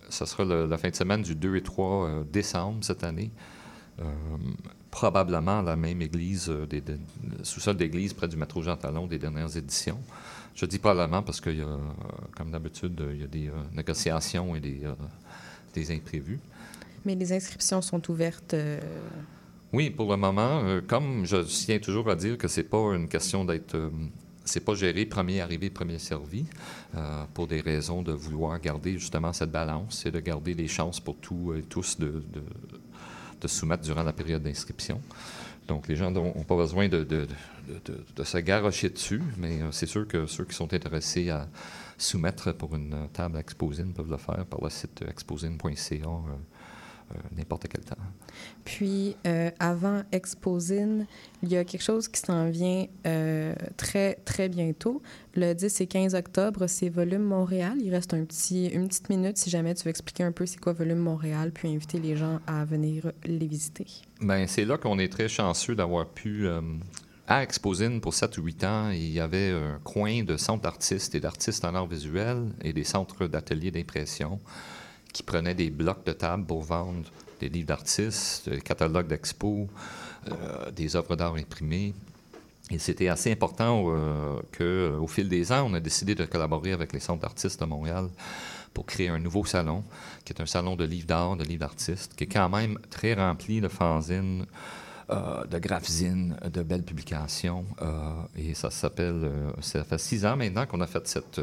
[0.10, 3.32] ça sera le- la fin de semaine du 2 et 3 euh, décembre cette année.
[4.00, 4.04] Euh,
[4.92, 6.84] probablement à la même église, euh, des,
[7.44, 10.00] sous-sol d'église près du métro Jean Talon des dernières éditions.
[10.56, 11.78] Je dis probablement parce qu'il y a, euh,
[12.36, 14.82] comme d'habitude, il y a des négociations et des,
[15.74, 16.40] des imprévus.
[17.06, 18.54] Mais les inscriptions sont ouvertes.
[18.54, 18.80] euh,
[19.74, 23.08] Oui, pour le moment, euh, comme je tiens toujours à dire que c'est pas une
[23.08, 23.90] question d'être, euh,
[24.46, 26.46] c'est pas géré premier arrivé, premier servi,
[26.96, 31.00] euh, pour des raisons de vouloir garder justement cette balance et de garder les chances
[31.00, 32.42] pour tous et tous de, de,
[33.42, 35.02] de soumettre durant la période d'inscription.
[35.68, 37.28] Donc, les gens n'ont pas besoin de, de,
[37.68, 41.30] de, de- de se garrocher dessus, mais euh, c'est sûr que ceux qui sont intéressés
[41.30, 41.48] à
[41.98, 46.06] soumettre pour une euh, table Exposine peuvent le faire par le site euh, exposine.ca
[47.10, 47.96] euh, n'importe quel temps.
[48.66, 51.08] Puis, euh, avant Exposine,
[51.42, 55.02] il y a quelque chose qui s'en vient euh, très, très bientôt.
[55.34, 57.78] Le 10 et 15 octobre, c'est Volume Montréal.
[57.82, 60.60] Il reste un petit, une petite minute si jamais tu veux expliquer un peu c'est
[60.60, 63.88] quoi Volume Montréal, puis inviter les gens à venir les visiter.
[64.20, 66.46] Ben, c'est là qu'on est très chanceux d'avoir pu.
[67.30, 70.64] Euh, à Exposine, pour 7 ou 8 ans, il y avait un coin de centres
[70.64, 74.40] d'artistes et d'artistes en art visuel et des centres d'ateliers d'impression
[75.14, 77.10] qui prenaient des blocs de table pour vendre
[77.40, 79.68] des livres d'artistes, des catalogues d'expo,
[80.28, 81.94] euh, des œuvres d'art imprimées.
[82.70, 86.94] Et c'était assez important euh, qu'au fil des ans, on a décidé de collaborer avec
[86.94, 88.10] les centres d'artistes de Montréal
[88.74, 89.84] pour créer un nouveau salon,
[90.26, 93.14] qui est un salon de livres d'art, de livres d'artistes, qui est quand même très
[93.14, 94.46] rempli de fanzines,
[95.10, 97.66] euh, de graphzines, de belles publications.
[97.82, 99.22] euh, et ça s'appelle...
[99.24, 101.42] euh, ça fait six ans maintenant qu'on a fait cette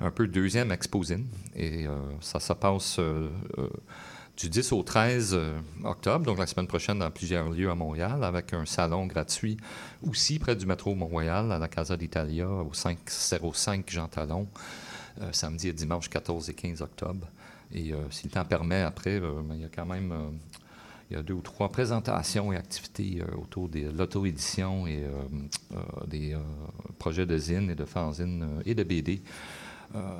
[0.00, 1.26] un peu deuxième exposine.
[1.56, 1.86] Et
[2.20, 3.00] ça se passe
[4.38, 8.22] du 10 au 13 euh, octobre, donc la semaine prochaine, dans plusieurs lieux à Montréal,
[8.22, 9.56] avec un salon gratuit
[10.06, 14.46] aussi près du métro Mont-Royal, à la Casa d'Italia, au 505 Jean Talon,
[15.32, 17.26] samedi et dimanche 14 et 15 octobre.
[17.72, 19.20] Et euh, si le temps permet, après,
[19.50, 20.14] il y a quand même
[21.10, 25.10] il y a deux ou trois présentations et activités euh, autour de l'auto-édition et euh,
[25.72, 26.36] euh, des
[26.98, 29.22] projets de zine et de fanzine et de BD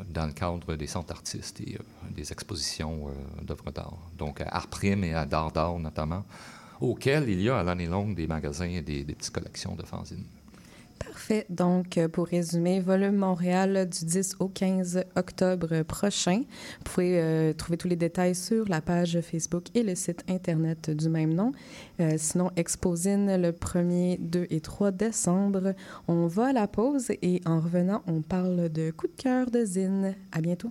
[0.08, 1.76] dans le cadre des centres artistes et
[2.16, 3.08] des expositions
[3.42, 3.98] d'œuvres d'art.
[4.16, 6.24] Donc à Art Prime et à d'Art notamment,
[6.80, 9.82] auxquels il y a à l'année longue des magasins et des, des petites collections de
[9.82, 10.24] fanzines.
[10.98, 11.46] Parfait.
[11.48, 16.42] Donc, euh, pour résumer, Volume Montréal du 10 au 15 octobre prochain.
[16.78, 20.90] Vous pouvez euh, trouver tous les détails sur la page Facebook et le site Internet
[20.90, 21.52] du même nom.
[22.00, 25.74] Euh, sinon, Exposine le 1er, 2 et 3 décembre.
[26.08, 29.64] On va à la pause et en revenant, on parle de coup de cœur de
[29.64, 30.14] Zine.
[30.32, 30.70] À bientôt.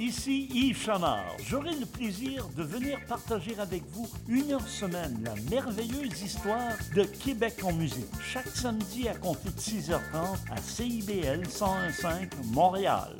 [0.00, 1.36] Ici Yves Chamard.
[1.46, 7.02] J'aurai le plaisir de venir partager avec vous une heure semaine la merveilleuse histoire de
[7.02, 8.08] Québec en musique.
[8.22, 13.14] Chaque samedi à compter de 6h30 à CIBL 101.5 Montréal.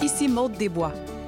[0.00, 0.94] Ici Maude Desbois.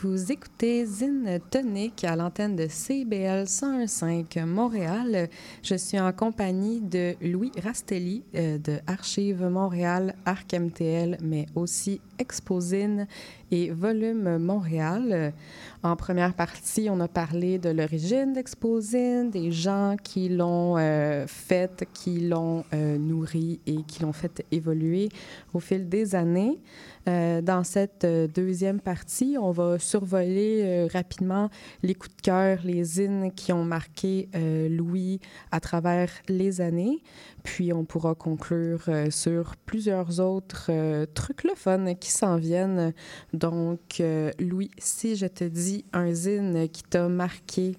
[0.00, 5.28] Vous écoutez Zine Tonic à l'antenne de CBL 101.5 Montréal.
[5.60, 12.00] Je suis en compagnie de Louis Rastelli euh, de Archives Montréal, Arc MTL, mais aussi
[12.20, 13.08] Exposine
[13.50, 15.32] et Volume Montréal.
[15.82, 21.88] En première partie, on a parlé de l'origine d'Exposine, des gens qui l'ont euh, faite,
[21.92, 25.08] qui l'ont euh, nourri et qui l'ont fait évoluer
[25.54, 26.58] au fil des années.
[27.08, 31.48] Euh, dans cette euh, deuxième partie, on va survoler euh, rapidement
[31.82, 34.28] les coups de cœur, les zines qui ont marqué
[34.70, 37.02] Louis à travers les années.
[37.44, 40.70] Puis on pourra conclure sur plusieurs autres
[41.14, 42.92] trucs le fun qui s'en viennent.
[43.32, 44.02] Donc,
[44.38, 47.76] Louis, si je te dis un zine qui t'a marqué,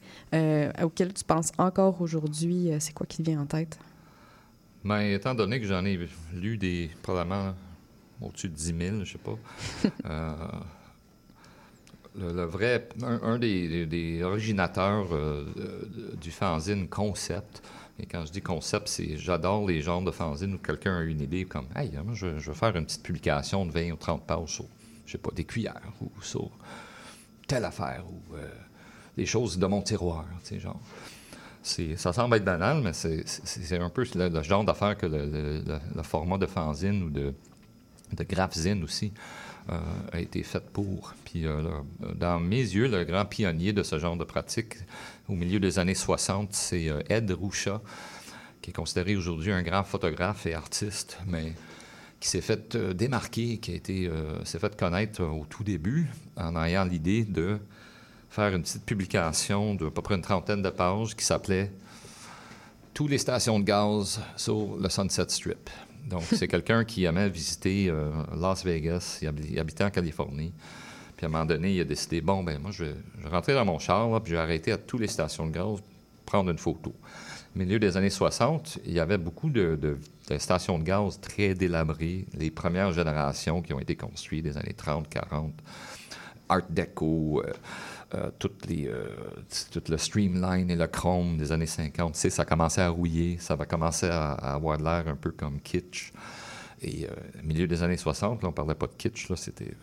[0.82, 3.78] auquel tu penses encore aujourd'hui, c'est quoi qui te vient en tête?
[4.84, 6.00] Bien, étant donné que j'en ai
[6.34, 7.54] lu des probablement
[8.22, 9.38] au-dessus de 10 000, je sais pas.
[12.16, 15.46] Euh, le, vrai, un, des, originateurs euh,
[16.20, 17.62] du fanzine concept,
[18.00, 21.22] et quand je dis concept, c'est j'adore les genres de fanzine où quelqu'un a une
[21.22, 24.66] idée comme Hey, je, vais faire une petite publication de 20 ou 30 pages sur,
[25.06, 26.50] je sais pas, des cuillères ou sur
[27.48, 28.48] telle affaire ou euh,
[29.18, 30.80] des choses de mon tiroir, tu sais, genre.
[31.62, 36.46] Ça semble être banal, mais c'est un peu le, genre d'affaire que le, format de
[36.46, 37.34] fanzine ou de,
[38.16, 39.14] de Grafzine aussi
[39.72, 39.78] euh,
[40.12, 41.14] a été faite pour.
[41.26, 41.62] Puis, euh,
[42.16, 44.78] dans mes yeux, le grand pionnier de ce genre de pratique,
[45.28, 47.82] au milieu des années 60, c'est euh, Ed Ruscha,
[48.62, 51.54] qui est considéré aujourd'hui un grand photographe et artiste, mais
[52.20, 54.12] qui s'est fait démarquer, qui a été
[54.44, 57.60] s'est fait connaître au tout début en ayant l'idée de
[58.30, 61.72] faire une petite publication de à peu près une trentaine de pages qui s'appelait
[62.94, 65.70] Toutes les stations de gaz sur le Sunset Strip.
[66.08, 69.20] Donc, c'est quelqu'un qui aimait visiter euh, Las Vegas.
[69.22, 70.54] Il, habitait en Californie.
[71.16, 72.96] Puis, à un moment donné, il a décidé bon, ben moi, je vais,
[73.30, 75.80] rentrer dans mon char, puis je vais arrêter à toutes les stations de gaz,
[76.26, 76.94] prendre une photo.
[77.56, 79.98] Au milieu des années 60, il y avait beaucoup de,
[80.38, 85.10] stations de gaz très délabrées, les premières générations qui ont été construites des années 30,
[85.10, 85.54] 40,
[86.48, 87.44] Art Deco.
[87.46, 87.54] Euh,
[88.16, 89.08] euh, toutes les, euh,
[89.72, 92.14] tout le streamline et le chrome des années 50.
[92.14, 95.62] Tu sais, ça commençait à rouiller, ça va commencer à, avoir l'air un peu comme
[95.62, 96.12] kitsch.
[96.82, 97.10] Et euh,
[97.44, 99.76] milieu des années 60, là, on parlait pas de kitsch, là, c'était,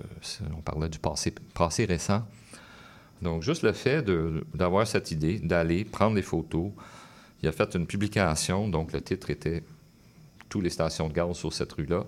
[0.57, 2.27] on parlait du passé, récent.
[3.23, 4.05] Donc, juste le fait
[4.55, 6.73] d'avoir cette idée, d'aller prendre des photos,
[7.45, 9.63] il a fait une publication, donc le titre était
[10.49, 12.05] Toutes les stations de gaz sur cette rue-là.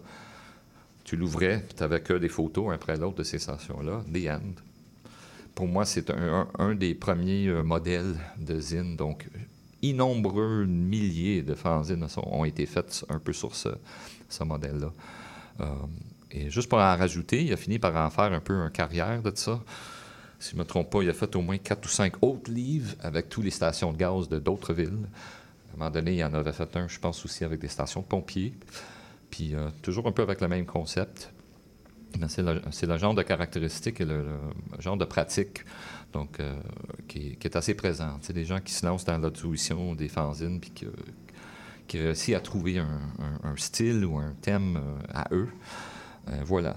[1.04, 4.67] Tu l'ouvrais, tu n'avais que des photos un après l'autre de ces stations-là, The End
[5.58, 8.94] pour moi, c'est un, des premiers euh, modèles de zine.
[8.94, 9.28] Donc,
[9.82, 13.70] innombreux milliers de fanzines ont été faites un peu sur ce,
[14.44, 14.92] modèle-là.
[15.58, 15.64] Euh,
[16.30, 19.20] et juste pour en rajouter, il a fini par en faire un peu une carrière
[19.20, 19.60] de ça.
[20.38, 22.52] Si je ne me trompe pas, il a fait au moins quatre ou cinq autres
[22.52, 25.08] livres avec toutes les stations de gaz de d'autres villes.
[25.72, 28.02] À un moment donné, il en avait fait un, je pense aussi, avec des stations
[28.02, 28.54] de pompiers.
[29.28, 31.32] Puis euh, toujours un peu avec le même concept.
[32.28, 34.24] C'est le, genre de caractéristique et le,
[34.78, 35.64] genre de pratique
[36.12, 36.54] donc, euh,
[37.06, 38.18] qui, est assez présent.
[38.22, 40.72] C'est des gens qui se lancent dans l'audition des fanzines puis
[41.86, 45.48] qui, réussissent à trouver un, style ou un thème euh, à eux.
[46.28, 46.76] Euh, voilà.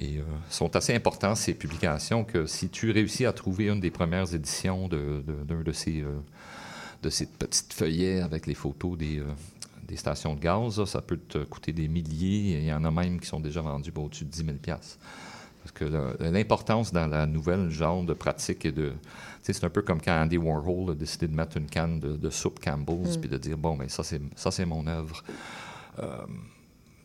[0.00, 4.32] Et sont assez importants, ces publications, que si tu réussis à trouver une des premières
[4.32, 6.04] éditions de, de, ces,
[7.02, 9.20] de petites feuillets avec les photos des,
[9.88, 12.58] des stations de gaz, ça peut te coûter des milliers.
[12.58, 15.72] Il y en a même qui sont déjà vendus pour au-dessus de 10 000 Parce
[15.74, 15.84] que
[16.20, 18.92] l'importance dans la nouvelle genre de pratique et de.
[19.42, 22.60] C'est un peu comme quand Andy Warhol a décidé de mettre une canne de, soupe
[22.62, 23.20] Campbell's mm.
[23.20, 25.24] puis de dire bon, mais ça, c'est mon œuvre.
[26.00, 26.26] Euh,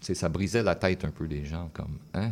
[0.01, 1.97] ça brisait la tête un peu des gens, comme.
[2.13, 2.31] Hein?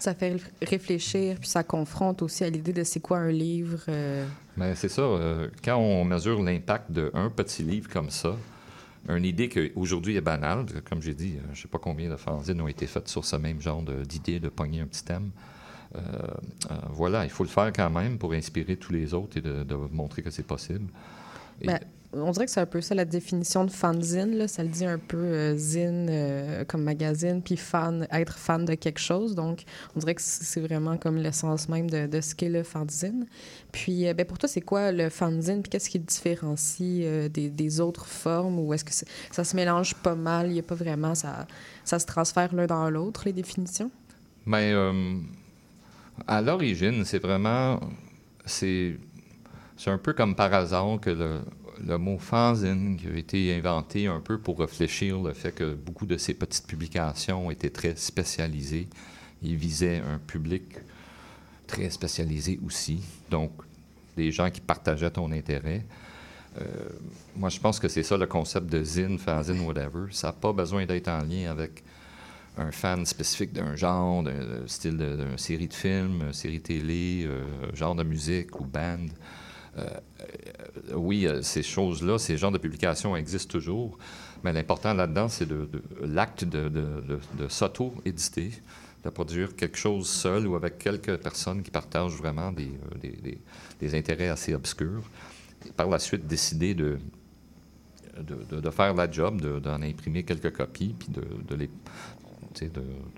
[0.00, 3.80] Ça fait réfléchir, puis ça confronte aussi à l'idée de c'est quoi un livre.
[3.88, 4.26] Euh...
[4.56, 5.02] Mais c'est ça.
[5.02, 8.34] Euh, quand on mesure l'impact d'un petit livre comme ça,
[9.16, 10.66] une idée qui aujourd'hui est banale.
[10.88, 13.24] Comme j'ai dit, euh, je ne sais pas combien de fanzines ont été faites sur
[13.24, 15.30] ce même genre d'idée de, pogner un petit thème.
[15.96, 16.00] Euh,
[16.70, 19.74] euh, voilà, il faut le faire quand même pour inspirer tous les autres et de,
[19.90, 20.86] montrer que c'est possible.
[21.64, 21.80] Ben,
[22.12, 24.36] on dirait que c'est un peu ça la définition de fanzine.
[24.36, 24.48] Là.
[24.48, 28.74] Ça le dit un peu euh, zine euh, comme magazine, puis fan, être fan de
[28.74, 29.34] quelque chose.
[29.34, 33.26] Donc, on dirait que c'est vraiment comme l'essence même de, ce qu'est le fanzine.
[33.72, 35.60] Puis, euh, ben, pour toi, c'est quoi le fanzine?
[35.60, 38.58] Puis qu'est-ce qui le différencie des, autres formes?
[38.58, 38.92] Ou est-ce que
[39.30, 40.46] ça se mélange pas mal?
[40.46, 41.14] Il n'y a pas vraiment...
[41.14, 41.46] Ça,
[41.84, 43.90] ça se transfère l'un dans l'autre, les définitions?
[44.46, 45.20] Bien,
[46.26, 47.80] à l'origine, c'est vraiment...
[48.46, 48.96] C'est
[49.86, 51.40] un peu comme par hasard que le,
[51.98, 56.16] mot fanzine qui a été inventé un peu pour réfléchir le fait que beaucoup de
[56.16, 58.88] ces petites publications étaient très spécialisées
[59.44, 60.64] et visaient un public
[61.66, 63.00] très spécialisé aussi.
[63.30, 63.52] Donc,
[64.16, 65.84] des gens qui partageaient ton intérêt.
[66.60, 66.64] Euh,
[67.36, 70.06] moi, je pense que c'est ça le concept de zine, fanzine, whatever.
[70.10, 71.84] Ça n'a pas besoin d'être en lien avec
[72.56, 77.44] un fan spécifique d'un genre, d'un style d'une série de films, une série télé, euh,
[77.74, 79.06] genre de musique ou band.
[79.78, 79.86] Euh,
[80.20, 80.57] euh,
[80.94, 83.98] oui, euh, ces choses-là, ces genres de publications existent toujours,
[84.44, 85.48] mais l'important là-dedans, c'est
[86.02, 88.52] l'acte de, de, s'auto-éditer,
[89.04, 92.70] de produire quelque chose seul ou avec quelques personnes qui partagent vraiment des,
[93.80, 95.02] des, intérêts assez obscurs.
[95.66, 96.98] Et par la suite, décider de,
[98.70, 101.68] faire la job, d'en imprimer quelques copies, puis de,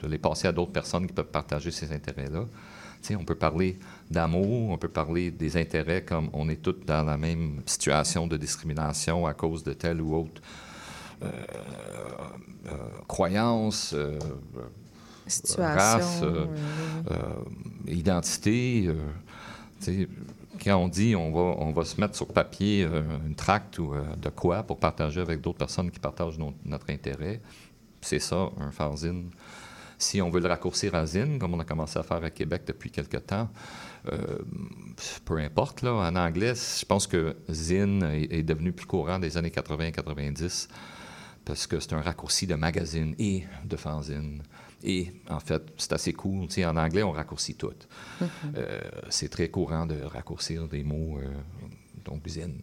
[0.09, 2.47] les passer à d'autres personnes qui peuvent partager ces intérêts-là
[3.11, 3.79] on peut parler
[4.11, 8.37] d'amour, on peut parler des intérêts comme on est tous dans la même situation de
[8.37, 10.41] discrimination à cause de telle ou autre
[11.23, 11.29] euh,
[12.67, 12.73] euh,
[13.07, 14.19] croyance, euh,
[15.59, 16.23] race,
[17.87, 18.89] identité.
[20.63, 22.87] quand on dit on va, on va se mettre sur papier
[23.27, 27.41] une tract ou de quoi pour partager avec d'autres personnes qui partagent notre intérêt,
[28.01, 29.31] c'est ça, un fanzine.
[30.01, 32.63] Si on veut le raccourcir à Zine, comme on a commencé à faire à Québec
[32.67, 33.51] depuis quelque temps,
[34.11, 34.39] euh,
[35.27, 35.83] peu importe.
[35.83, 40.69] Là, en anglais, je pense que Zine est, devenu plus courant des années 80-90
[41.45, 44.43] parce que c'est un raccourci de magazine et de fanzine.
[44.83, 46.49] Et en fait, c'est assez cool.
[46.65, 47.69] en anglais, on raccourcit tout.
[47.69, 48.27] Mm-hmm.
[48.57, 48.81] Euh,
[49.11, 51.29] c'est très courant de raccourcir des mots, euh,
[52.07, 52.63] donc zine.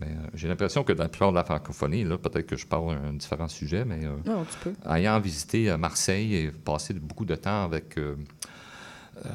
[0.00, 2.66] Mais euh, j'ai l'impression que dans la plupart de la francophonie, là, peut-être que je
[2.66, 7.64] parle un différent sujet, mais euh, ayant visité euh, Marseille et passé beaucoup de temps
[7.64, 7.98] avec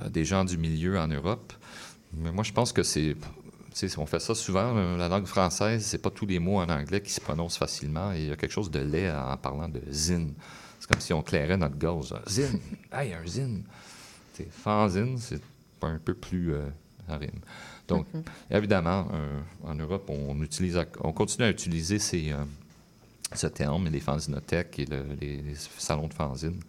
[0.09, 1.53] des gens du milieu en Europe,
[2.17, 3.15] mais moi je pense que c'est
[3.97, 7.11] on fait ça souvent, la langue française, c'est pas tous les mots en anglais qui
[7.11, 8.13] se prononcent facilement.
[8.13, 10.33] Et il y a quelque chose de laid en parlant de zine.
[10.79, 12.13] C'est comme si on clairait notre gorge.
[12.25, 12.61] Zine!
[12.91, 13.63] Hey, un zine!
[14.49, 15.41] fanzine, c'est
[15.81, 16.67] un peu plus euh,
[17.87, 18.23] donc, mhm.
[18.51, 22.37] évidemment, euh, en Europe, on, utilise, on continue à utiliser ces, euh,
[23.33, 24.85] ce terme, les fanzinothèques et
[25.21, 26.59] les, salons de fanzine.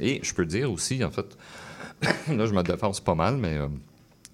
[0.00, 1.36] Et je peux dire aussi, en fait,
[2.02, 3.68] là, je me défense pas mal, mais euh,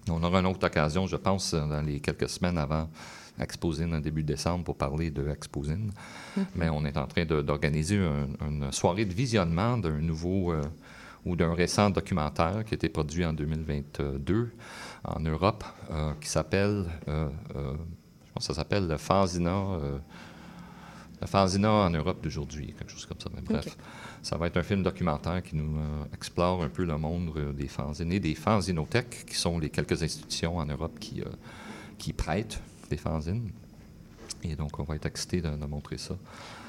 [0.09, 2.89] on aura une autre occasion, je pense, dans les quelques semaines avant
[3.37, 5.91] Exposine, en début décembre, pour parler de Exposine.
[6.37, 6.45] Mhm.
[6.55, 10.53] Mais on est en train d'organiser une soirée de visionnement d'un nouveau
[11.25, 14.51] ou d'un récent documentaire qui a été produit en 2022
[15.03, 17.73] en Europe euh, qui s'appelle, euh, euh,
[18.25, 19.79] je pense que ça s'appelle le Fanzina,
[21.21, 23.29] le Fanzina en Europe d'aujourd'hui, quelque chose comme ça.
[23.33, 23.75] Mais bref,
[24.21, 25.79] ça va être un film documentaire qui nous
[26.13, 30.57] explore un peu le monde des fanzines et des fanzinothèques, qui sont les quelques institutions
[30.57, 31.23] en Europe qui,
[31.97, 33.49] qui prêtent des fanzines.
[34.51, 36.15] Et donc, on va être excité de, montrer ça.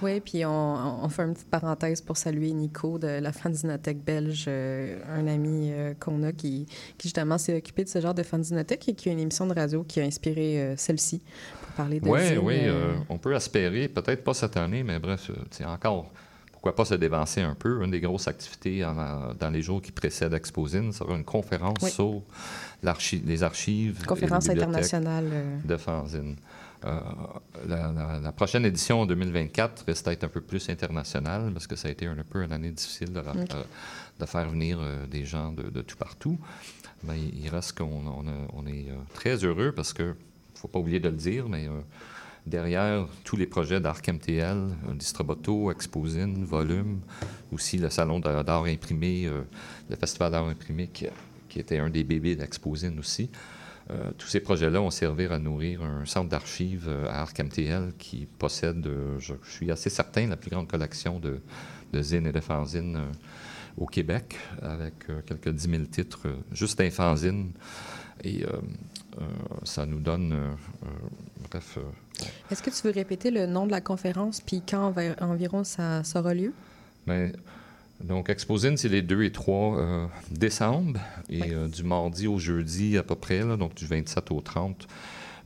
[0.03, 4.99] Oui, puis on, fait une petite parenthèse pour saluer Nico de la fanzinothèque belge, euh,
[5.09, 6.67] un ami euh, qu'on a qui,
[6.99, 9.55] qui justement s'est occupé de ce genre de fanzinothèque et qui a une émission de
[9.55, 11.23] radio qui a inspiré euh, celle-ci
[11.63, 12.61] pour parler de Oui, oui,
[13.09, 16.11] on peut espérer, peut-être pas cette année, mais bref, c'est encore
[16.53, 17.85] pourquoi pas se dévancer un peu.
[17.85, 22.23] Une des grosses activités dans les jours qui précèdent Exposine sera une conférence sur
[22.83, 24.05] les archives.
[24.05, 25.27] Conférence internationale.
[25.65, 26.37] De fanzine.
[26.85, 27.01] Euh,
[27.67, 31.91] la, prochaine édition en 2024 risque d'être un peu plus internationale parce que ça a
[31.91, 35.97] été un, peu une année difficile de, euh, faire venir euh, des gens de, tout
[35.97, 36.39] partout.
[37.05, 40.15] Mais il reste qu'on on, est très heureux parce que,
[40.55, 41.69] faut pas oublier de le dire, mais
[42.47, 47.01] derrière tous les projets d'Arc MTL, Distroboto, Exposine, Volume,
[47.53, 49.31] aussi le Salon d'art imprimé,
[49.91, 51.07] le Festival d'art imprimé qui,
[51.51, 53.31] qui, était un des bébés d'Exposine aussi.
[53.91, 58.27] Euh, tous ces projets-là ont servi à nourrir un centre d'archives euh, à ArcMTL qui
[58.39, 61.41] possède, euh, je, suis assez certain, la plus grande collection de,
[61.93, 63.01] de zines et de fanzines
[63.79, 64.95] au Québec, avec
[65.27, 67.53] quelques 10 000 titres juste d'infanzines.
[68.25, 68.47] Et
[69.65, 70.57] ça nous donne,
[71.51, 71.79] bref...
[72.51, 76.21] Est-ce que tu veux répéter le nom de la conférence, puis quand environ ça, ça
[76.21, 76.55] aura lieu?
[77.07, 77.31] Bien,
[78.03, 82.99] donc, Exposine, c'est les 2 et 3 euh, décembre, et euh, du mardi au jeudi
[82.99, 84.87] à peu près, donc du 27 au 30,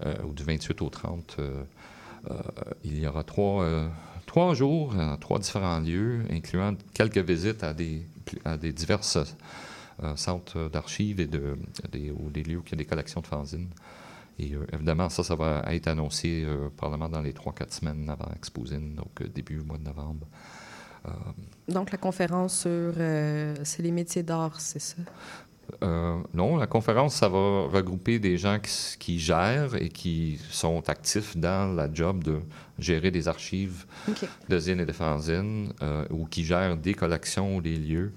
[0.04, 2.34] euh, ou du 28 au 30 Euh,
[2.84, 3.66] il y aura trois,
[4.26, 8.02] trois jours, trois différents lieux, incluant quelques visites à des,
[8.44, 9.16] à des diverses
[10.16, 11.56] centres d'archives et de,
[11.90, 13.70] des, ou des lieux où il y a des collections de fanzines.
[14.38, 16.46] Et évidemment, ça, ça va être annoncé
[16.76, 20.26] probablement dans les trois, quatre semaines avant Exposine, donc début mois de novembre.
[21.06, 21.10] Euh,
[21.68, 24.96] Donc, la conférence sur euh, c'est les métiers d'art, c'est ça?
[25.82, 28.58] Euh, non, la conférence, ça va regrouper des gens
[28.98, 32.40] qui, gèrent et qui sont actifs dans la job de
[32.78, 33.84] gérer des archives
[34.48, 38.12] de zines et de fanzines euh, ou qui gèrent des collections ou des lieux.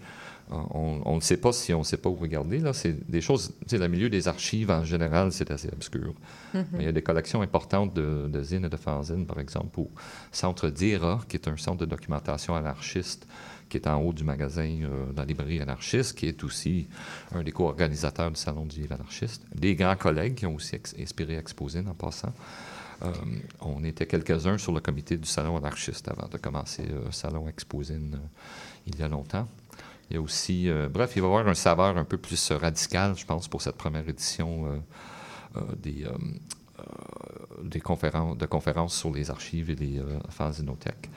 [0.54, 0.58] Euh,
[1.06, 2.60] on ne sait pas si on ne sait pas où regarder.
[2.60, 3.54] Là, c'est des choses.
[3.72, 6.14] Le milieu des archives en général, c'est assez obscur.
[6.54, 9.80] Mais il y a des collections importantes de, de zines et de fanzines, par exemple,
[9.80, 9.89] au
[10.32, 13.26] centre DIRA, qui est un centre de documentation anarchiste,
[13.70, 16.88] qui est en haut du magasin euh, de la librairie anarchiste, qui est aussi
[17.34, 19.41] un des co-organisateurs du Salon du livre anarchiste.
[19.56, 22.34] Des grands collègues qui ont aussi ex- inspiré Exposine en passant.
[23.01, 23.12] Euh,
[23.62, 28.14] on était quelques-uns sur le comité du Salon anarchiste avant de commencer le Salon Exposine
[28.14, 28.28] euh,
[28.86, 29.47] il y a longtemps.
[30.14, 32.51] Il y a aussi, euh, bref, il va y avoir un saveur un peu plus
[32.51, 34.84] euh, radical, je pense, pour cette première édition
[35.57, 36.05] euh, des,
[37.64, 41.09] des conférences, de conférences sur les archives et les euh, fanzinothèques.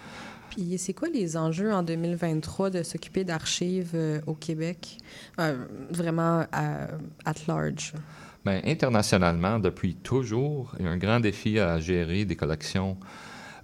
[0.48, 4.96] Puis, c'est quoi les enjeux en 2023 de s'occuper d'archives au Québec?
[5.90, 6.86] Vraiment à,
[7.26, 7.92] at large.
[8.46, 12.96] Bien, internationalement, depuis toujours, il y a un grand défi à gérer des collections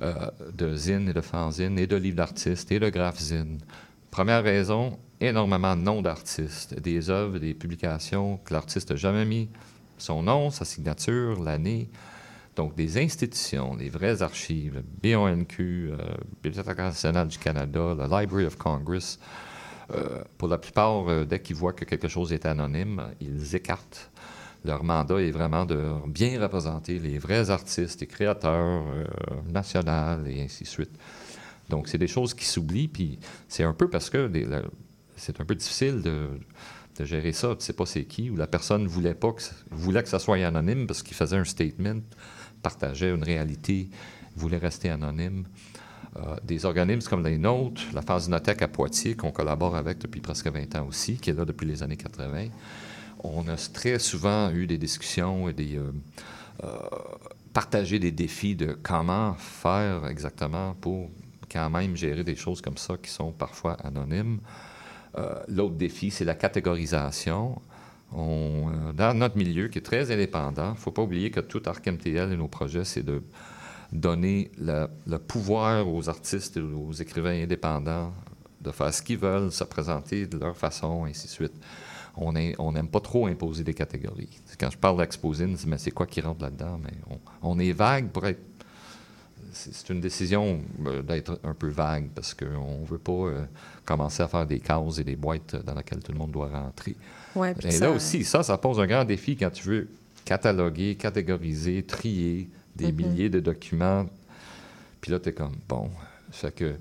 [0.03, 0.13] euh,
[0.53, 3.59] de zines et de fanzines et de livres d'artistes et de graphzines.
[4.11, 4.99] Première raison,
[5.29, 9.49] énormément de noms d'artistes, des œuvres, des publications que l'artiste n'a jamais mis
[9.99, 11.89] son nom, sa signature, l'année.
[12.57, 15.97] Donc, des institutions, les vraies archives, BONQ, euh,
[16.43, 19.19] Bibliothèque nationale du Canada, la Library of Congress,
[19.95, 24.11] euh, pour la plupart, euh, dès qu'ils voient que quelque chose est anonyme, ils écartent.
[24.65, 29.05] Leur mandat est vraiment de bien représenter les vrais artistes et créateurs euh,
[29.51, 30.97] nationaux et ainsi de suite.
[31.69, 33.19] Donc, c'est des choses qui s'oublient, puis
[33.49, 34.47] c'est un peu parce que des-
[35.23, 36.31] c'est un peu difficile de,
[37.05, 37.55] gérer ça.
[37.57, 40.37] Tu sais pas c'est qui, ou la personne voulait pas que, voulait que ça soit
[40.37, 42.01] anonyme parce qu'il faisait un statement,
[42.63, 43.89] partageait une réalité,
[44.37, 45.45] voulait rester anonyme.
[46.17, 50.49] Euh, des organismes comme les nôtres, la Fanzinothèque à Poitiers, qu'on collabore avec depuis presque
[50.49, 52.49] 20 ans aussi, qui est là depuis les années 80,
[53.21, 55.79] on a très souvent eu des discussions et des.
[55.79, 55.93] euh,
[56.65, 61.11] euh, des défis de comment faire exactement pour
[61.51, 64.41] quand même gérer des choses comme ça qui sont parfois anonymes.
[65.19, 67.61] Euh, L'autre défi, c'est la catégorisation.
[68.15, 71.63] On, dans notre milieu, qui est très indépendant, il ne faut pas oublier que tout
[71.65, 73.23] ArcMTL et nos projets, c'est de
[73.91, 74.87] donner le,
[75.19, 78.13] pouvoir aux artistes et aux écrivains indépendants
[78.61, 81.55] de faire ce qu'ils veulent, se présenter de leur façon, ainsi de suite.
[82.17, 84.41] On n'aime on pas trop imposer des catégories.
[84.59, 86.79] Quand je parle d'exposine, mais c'est quoi qui rentre là-dedans?
[86.83, 88.41] Mais on, on est vague pour être
[89.53, 93.45] c'est c'est une décision euh, d'être un peu vague parce qu'on ne veut pas euh,
[93.85, 96.97] commencer à faire des cases et des boîtes dans lesquelles tout le monde doit rentrer.
[97.35, 99.89] Ouais, Et ça- là aussi, ça, ça pose un grand défi quand tu veux
[100.25, 102.97] cataloguer, catégoriser, trier des Mhm.
[102.97, 104.07] milliers de documents.
[105.01, 105.91] Puis là, tu es comme, bon,
[106.31, 106.75] fait que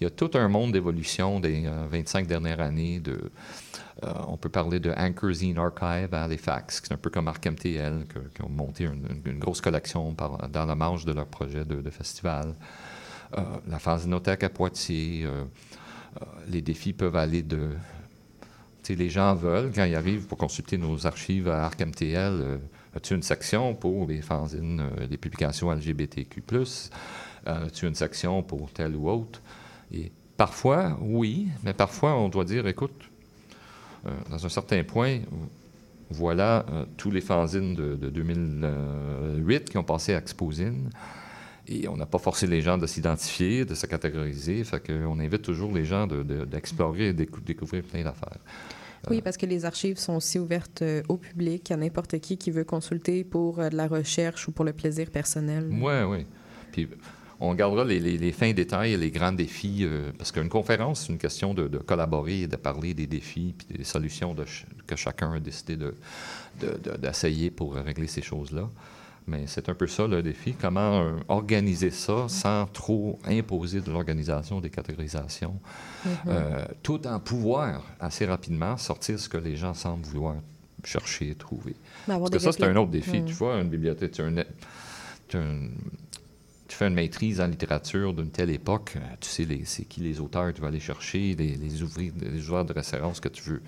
[0.00, 3.00] il y a tout un monde d'évolution des euh, 25 dernières années.
[3.00, 3.18] De,
[4.04, 8.04] euh, on peut parler de Anchorzine Archive à Halifax, qui est un peu comme ArcMTL,
[8.06, 11.26] que- qui ont monté une, une- une grosse collection par- dans la marge de leur
[11.26, 12.54] projet de, de festival.
[13.38, 15.26] Euh, la Fanzinothèque à Poitiers.
[16.20, 17.70] Euh, les défis peuvent aller de...
[18.88, 22.58] les gens veulent, quand ils arrivent pour consulter nos archives à ArcMTL, euh,
[22.96, 28.70] as-tu une section pour les fanzines, euh, les publications LGBTQ+, euh, as-tu une section pour
[28.72, 29.40] tel ou autre?
[29.92, 32.98] Et parfois, oui, mais parfois, on doit dire, écoute,
[34.06, 35.20] euh, dans un certain point,
[36.08, 36.64] voilà
[36.96, 40.88] tous les fanzines de, de 2008 qui ont passé à Exposine.
[41.68, 44.62] Et on n'a pas forcé les gens de s'identifier, de se catégoriser.
[44.64, 48.38] Fait qu'on invite toujours les gens de- de- d'explorer et de découvrir plein d'affaires.
[49.10, 52.50] Oui, parce que les archives sont aussi ouvertes euh, au public, à n'importe qui qui
[52.50, 55.68] veut consulter pour euh, de la recherche ou pour le plaisir personnel.
[55.70, 56.26] Oui, oui.
[56.72, 56.88] Puis
[57.38, 61.02] on gardera les, les- les fins détails et les grands défis, euh, parce qu'une conférence,
[61.06, 64.44] c'est une question de, de collaborer et de parler des défis puis des solutions de
[64.44, 65.94] ch- que chacun a décidé de-
[66.60, 68.68] de- de- d'essayer pour régler ces choses-là.
[69.28, 73.90] Mais c'est un peu ça le défi, comment euh, organiser ça sans trop imposer de
[73.90, 75.58] l'organisation, des catégorisations,
[76.28, 80.36] euh, tout en pouvoir assez rapidement sortir ce que les gens semblent vouloir
[80.84, 81.74] chercher, trouver.
[82.06, 83.20] Avoir Parce que ça, c'est un autre défi.
[83.20, 83.24] Mm.
[83.24, 84.44] Tu vois, une bibliothèque, tu, as un-
[85.26, 85.70] tu as un-
[86.68, 90.00] tu fais une maîtrise en littérature d'une telle époque, euh, tu sais les- c'est qui
[90.00, 93.42] les auteurs tu vas aller chercher, les, les, ouvriers, les joueurs de référence que tu
[93.42, 93.62] veux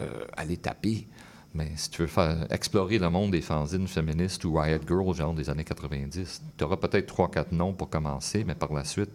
[0.00, 1.06] euh, aller taper.
[1.54, 5.50] Mais si tu veux explorer le monde des fanzines féministes ou Riot Girl, genre des
[5.50, 9.10] années 90, tu auras peut-être trois, quatre noms pour commencer, mais par la suite,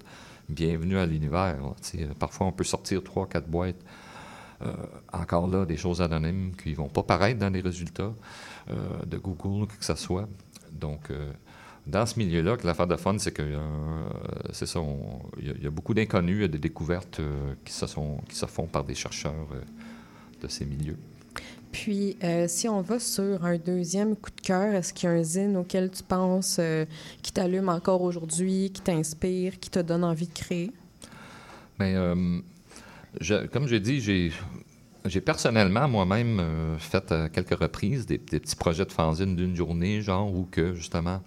[0.48, 1.58] bienvenue à l'univers.
[2.20, 3.84] Parfois, on peut sortir trois, quatre boîtes.
[4.62, 4.72] Euh,
[5.14, 8.14] encore là, des choses anonymes qui ne vont pas paraître dans les résultats
[8.70, 8.76] euh,
[9.06, 10.28] de Google, que ce soit.
[10.72, 11.32] Donc, euh,
[11.88, 13.44] dans ce milieu-là, l'affaire de fun, c'est que
[15.42, 17.22] y, a beaucoup d'inconnus, il y des découvertes
[17.66, 19.48] qui se font par des chercheurs
[20.42, 20.98] de ces milieux.
[21.72, 25.24] Puis, si on va sur un deuxième coup de cœur, est-ce qu'il y a un
[25.24, 26.60] zine auquel tu penses
[27.22, 30.72] qui t'allume encore aujourd'hui, qui t'inspire, qui te donne envie de créer?
[31.80, 32.16] Bien,
[33.52, 34.32] comme j'ai dit, j'ai,
[35.06, 40.32] j'ai personnellement moi-même euh, fait quelques reprises des, petits projets de fanzine d'une journée, genre
[40.32, 41.22] où que justement,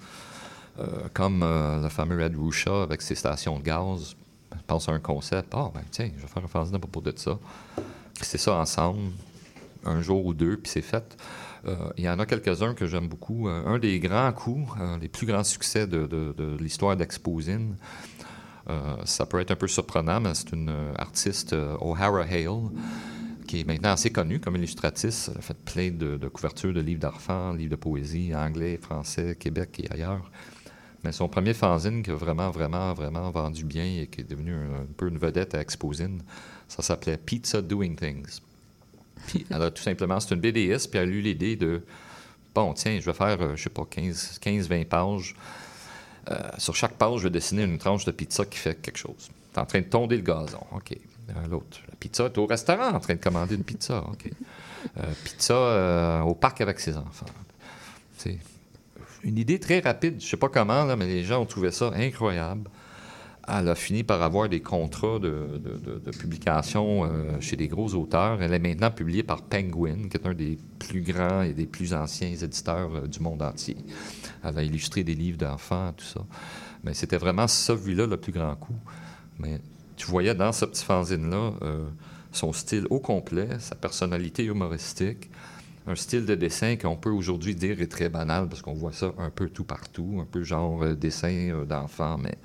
[0.78, 4.16] euh, comme euh, le fameux Red Rusha avec ses stations de gaz,
[4.52, 5.52] je pense à un concept.
[5.54, 7.38] Ah, ben tiens, je vais faire un fanzine à propos de ça.
[8.20, 9.12] C'est ça ensemble,
[9.84, 11.16] un jour ou deux, puis c'est fait.
[11.98, 13.48] Il y en a quelques-uns que j'aime beaucoup.
[13.48, 17.76] un des grands coups, les plus grands succès de, l'histoire d'Exposine,
[18.68, 22.70] euh, ça peut être un peu surprenant, mais c'est une euh, artiste, euh, O'Hara Hale,
[23.46, 25.30] qui est maintenant assez connue comme illustratrice.
[25.32, 29.80] Elle a fait plein de, couvertures de livres d'enfants, livres de poésie, anglais, français, Québec
[29.82, 30.30] et ailleurs.
[31.02, 34.54] Mais son premier fanzine qui a vraiment, vraiment, vraiment vendu bien et qui est devenu
[34.54, 36.22] un, peu une vedette à Exposine,
[36.68, 38.40] ça s'appelait Pizza Doing Things.
[39.26, 41.82] Puis elle a tout simplement, c'est une BDS, puis elle a eu l'idée de,
[42.54, 45.34] bon, tiens, je vais faire, je sais pas, 15-20 pages
[46.30, 49.30] euh, sur chaque page, je vais dessiner une tranche de pizza qui fait quelque chose.
[49.52, 50.60] Tu es en train de tonder le gazon.
[50.72, 50.92] OK.
[50.92, 54.04] Euh, l'autre, la pizza est au restaurant en train de commander une pizza.
[54.06, 54.30] OK.
[54.98, 57.26] Euh, pizza au parc avec ses enfants.
[58.16, 58.38] C'est
[59.24, 60.20] une idée très rapide.
[60.20, 62.70] Je sais pas comment, là, mais les gens ont trouvé ça incroyable
[63.52, 65.60] elle a fini par avoir des contrats de,
[66.18, 68.42] publication euh, chez des gros auteurs.
[68.42, 71.94] Elle est maintenant publiée par Penguin, qui est un des plus grands et des plus
[71.94, 73.76] anciens éditeurs euh, du monde entier.
[74.44, 76.20] Elle a illustré des livres d'enfants, tout ça.
[76.84, 78.78] Mais c'était vraiment ça, vu-là, le plus grand coup.
[79.38, 79.60] Mais
[79.96, 81.88] tu voyais dans ce petit fanzine-là euh,
[82.32, 85.30] son style au complet, sa personnalité humoristique,
[85.86, 89.12] un style de dessin qu'on peut aujourd'hui dire est très banal parce qu'on voit ça
[89.18, 92.36] un peu tout partout, un peu genre dessin d'enfant, mais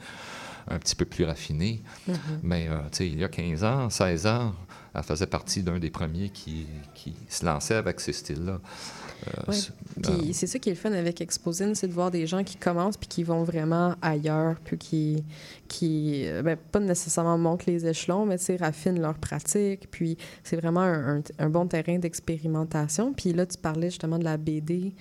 [0.68, 1.82] un petit peu plus raffiné.
[2.09, 2.16] Mm-hmm.
[2.43, 4.55] Mais, euh, il y a 15 ans, 16 ans,
[4.93, 8.59] elle faisait partie d'un des premiers qui, qui se lançait avec ces styles-là.
[9.28, 9.53] Euh,
[10.03, 12.57] puis c'est ça qui est le fun avec Exposine, c'est de voir des gens qui
[12.57, 15.23] commencent puis qui vont vraiment ailleurs, puis qui,
[15.67, 19.89] qui euh, ben, pas nécessairement montent les échelons, mais raffinent leur pratique.
[19.89, 23.13] Puis c'est vraiment un, un, bon terrain d'expérimentation.
[23.13, 24.93] Puis là, tu parlais justement de la BD.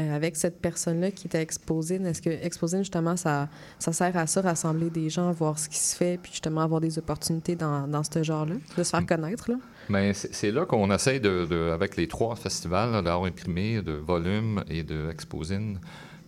[0.00, 4.26] Euh, avec cette personne-là qui était exposée, est-ce que Exposine, justement, ça, ça sert à
[4.26, 7.86] ça, rassembler des gens, voir ce qui se fait, puis justement avoir des opportunités dans,
[7.88, 9.50] dans ce genre-là, de se faire connaître?
[9.50, 9.56] Là?
[9.90, 14.84] Mais c'est là qu'on essaie, de, avec les trois festivals d'art imprimé, de volume et
[14.84, 15.12] de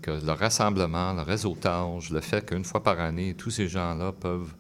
[0.02, 4.52] que le rassemblement, le réseautage, le fait qu'une fois par année, tous ces gens-là peuvent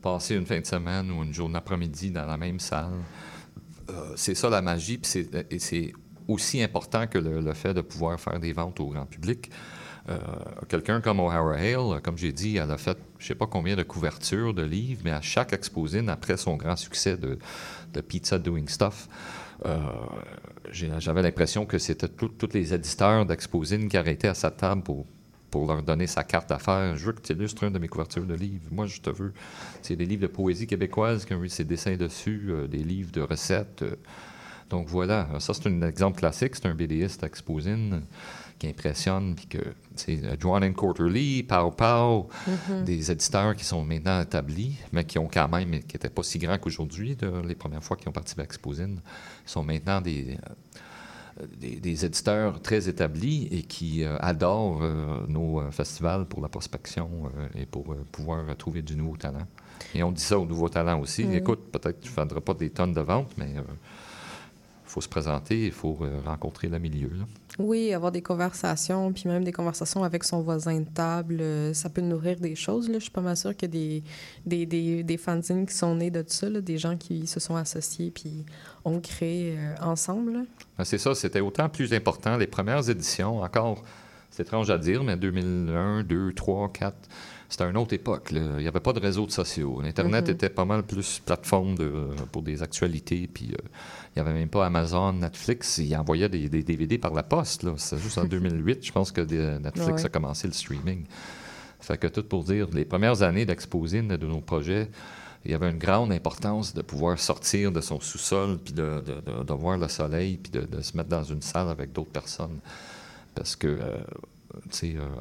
[0.00, 2.92] passer une fin de semaine ou une journée après-midi dans la même salle.
[3.90, 5.00] Euh, c'est ça la magie,
[5.50, 5.92] et c'est
[6.28, 9.50] aussi important que le, fait de pouvoir faire des ventes au grand public.
[10.08, 10.18] Euh,
[10.68, 13.76] quelqu'un comme O'Hara Hale, comme j'ai dit, elle a fait je ne sais pas combien
[13.76, 17.38] de couvertures de livres, mais à chaque exposine, après son grand succès de,
[18.00, 19.08] Pizza Doing Stuff,
[19.66, 19.78] euh,
[20.70, 25.06] j'avais l'impression que c'était tous les éditeurs d'exposine qui arrêtaient à sa table pour,
[25.66, 26.96] leur donner sa carte d'affaires.
[26.96, 28.64] Je veux que tu illustres une de mes couvertures de livres.
[28.70, 29.34] Moi, je te veux.
[29.82, 33.12] C'est des livres de poésie québécoise qui ont eu ses dessins dessus, euh, des livres
[33.12, 33.84] de recettes.
[34.70, 38.00] Donc voilà, ça c'est un exemple classique, c'est un BDiste Exposine
[38.62, 39.58] qui impressionne, puis que
[39.96, 42.84] c'est Drawn in Quarterly, Pow Pow, mm-hmm.
[42.84, 46.38] des éditeurs qui sont maintenant établis, mais qui ont quand même, qui n'étaient pas si
[46.38, 49.00] grands qu'aujourd'hui, les premières fois qu'ils ont participé à Exposine,
[49.44, 50.38] sont maintenant des,
[51.40, 57.32] euh, des, éditeurs très établis et qui euh, adorent euh, nos festivals pour la prospection
[57.56, 59.48] et pour pouvoir trouver du nouveau talent.
[59.92, 61.24] Et on dit ça aux nouveaux talents aussi.
[61.24, 61.36] Mm-hmm.
[61.36, 63.54] Écoute, peut-être que tu ne vendras pas des tonnes de ventes, mais
[64.84, 67.10] faut se présenter, il faut rencontrer le milieu.
[67.58, 71.90] Oui, avoir des conversations, puis même des conversations avec son voisin de table, euh, ça
[71.90, 72.88] peut nourrir des choses.
[72.88, 72.94] Là.
[72.94, 74.02] Je suis pas mal sûre qu'il y a
[74.46, 78.10] des, des, des, fanzines qui sont nés de ça, des gens qui se sont associés
[78.10, 78.46] puis
[78.84, 80.46] ont créé euh, ensemble.
[80.78, 82.38] Ben, c'est ça, c'était autant plus important.
[82.38, 83.82] Les premières éditions, encore,
[84.30, 86.96] c'est étrange à dire, mais 2001, 2, 3, 4
[87.52, 88.30] c'était une autre époque.
[88.30, 89.82] Il n'y avait pas de réseaux sociaux.
[89.82, 90.32] L'Internet mm-hmm.
[90.32, 91.92] était pas mal plus plateforme de,
[92.32, 93.28] pour des actualités.
[93.32, 93.68] Puis euh,
[94.16, 95.76] il n'y avait même pas Amazon, Netflix.
[95.76, 97.66] Ils envoyaient des, DVD par la poste.
[97.76, 99.20] C'est juste en 2008, je pense que
[99.58, 101.04] Netflix a commencé le streaming.
[101.78, 104.88] Fait que tout pour dire, les premières années d'Exposine de nos projets,
[105.44, 109.20] il y avait une grande importance de pouvoir sortir de son sous-sol, puis de, de,
[109.20, 112.12] de, de voir le soleil, puis de, de se mettre dans une salle avec d'autres
[112.12, 112.60] personnes.
[113.34, 114.00] Parce que, euh, euh,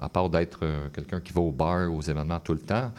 [0.01, 2.91] à part d'être euh, quelqu'un qui va au bar, aux événements tout le temps,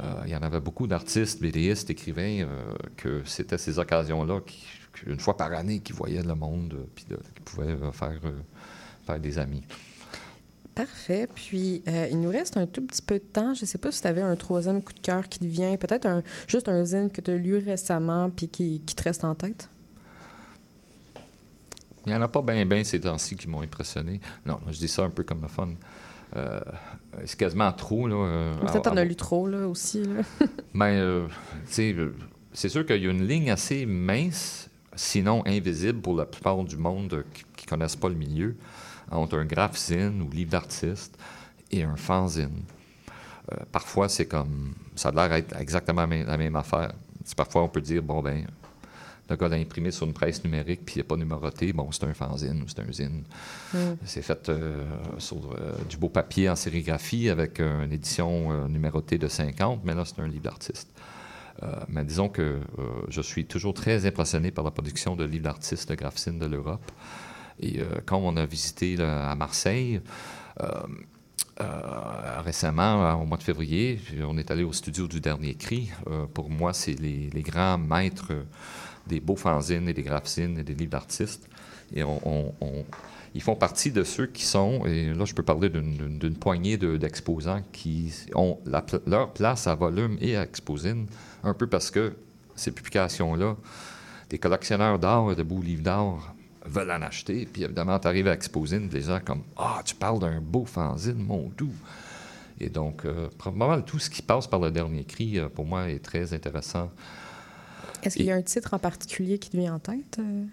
[0.00, 4.40] euh, il y en avait beaucoup d'artistes, BDistes, écrivains, euh, que c'était ces occasions-là,
[4.92, 8.40] qu'une fois par année, qui voyaient le monde, euh, puis qui pouvaient euh, faire, euh,
[9.04, 9.62] faire des amis.
[10.74, 11.28] Parfait.
[11.34, 13.54] Puis, euh, il nous reste un tout petit peu de temps.
[13.54, 15.76] Je ne sais pas si tu avais un troisième coup de cœur qui te vient.
[15.76, 19.24] Peut-être un, juste un zine que tu as lu récemment puis qui, qui te reste
[19.24, 19.68] en tête.
[22.06, 24.20] Il n'y en a pas bien, bien ces temps-ci qui m'ont impressionné.
[24.46, 25.68] Non, je dis ça un peu comme le fun.
[26.36, 26.60] Euh,
[27.24, 28.06] c'est quasiment trop.
[28.06, 30.02] Là, euh, Peut-être à- en à- as lu trop, là, aussi.
[30.04, 30.22] Là.
[30.72, 31.26] Mais, euh,
[31.66, 32.14] tu sais, euh,
[32.52, 36.76] c'est sûr qu'il y a une ligne assez mince, sinon invisible pour la plupart du
[36.76, 37.22] monde euh,
[37.56, 38.56] qui ne connaissent pas le milieu,
[39.10, 41.18] entre un graphzine ou livre d'artiste
[41.72, 42.62] et un fanzine.
[43.52, 44.74] Euh, parfois, c'est comme.
[44.94, 46.92] Ça a l'air d'être exactement la même, affaire.
[47.36, 48.46] Parfois, on peut dire, bon, ben,
[49.30, 52.04] le gars l'a imprimé sur une presse numérique puis il n'est pas numéroté, bon, c'est
[52.04, 53.22] un fanzine ou c'est un zine.
[54.04, 54.84] C'est fait euh,
[55.18, 59.94] sur euh, du beau papier en sérigraphie avec une édition euh, numérotée de 50, mais
[59.94, 60.88] là, c'est un livre d'artiste.
[61.88, 62.60] Mais disons que
[63.08, 66.90] je suis toujours très impressionné par la production de livres d'artistes de graphine de l'Europe.
[67.60, 70.00] Et quand on a visité là, à Marseille,
[71.60, 75.90] euh, récemment, euh, au mois de février, on est allé au studio du Dernier Cri.
[76.08, 78.32] Euh, pour moi, c'est les, les grands maîtres
[79.10, 81.46] des beaux fanzines et des graphines et des livres d'artistes.
[81.94, 82.02] Et
[83.34, 86.96] ils font partie de ceux qui sont, et là je peux parler d'une- poignée de-
[86.96, 88.58] d'exposants qui ont
[89.06, 91.06] leur place à volume et à exposine,
[91.42, 92.12] un peu parce que
[92.56, 93.56] ces publications-là,
[94.30, 96.34] des collectionneurs d'art et de beaux livres d'art
[96.64, 97.48] veulent en acheter.
[97.52, 101.18] Puis évidemment, tu arrives à Exposine, les gens comme Ah, tu parles d'un beau fanzine,
[101.18, 101.74] mon doux.
[102.60, 105.88] Et donc, euh, probablement tout ce qui passe par le dernier cri, euh, pour moi,
[105.88, 106.90] est très intéressant.
[108.02, 110.18] Est-ce qu'il y a un titre en particulier qui te vient en tête?
[110.18, 110.44] euh?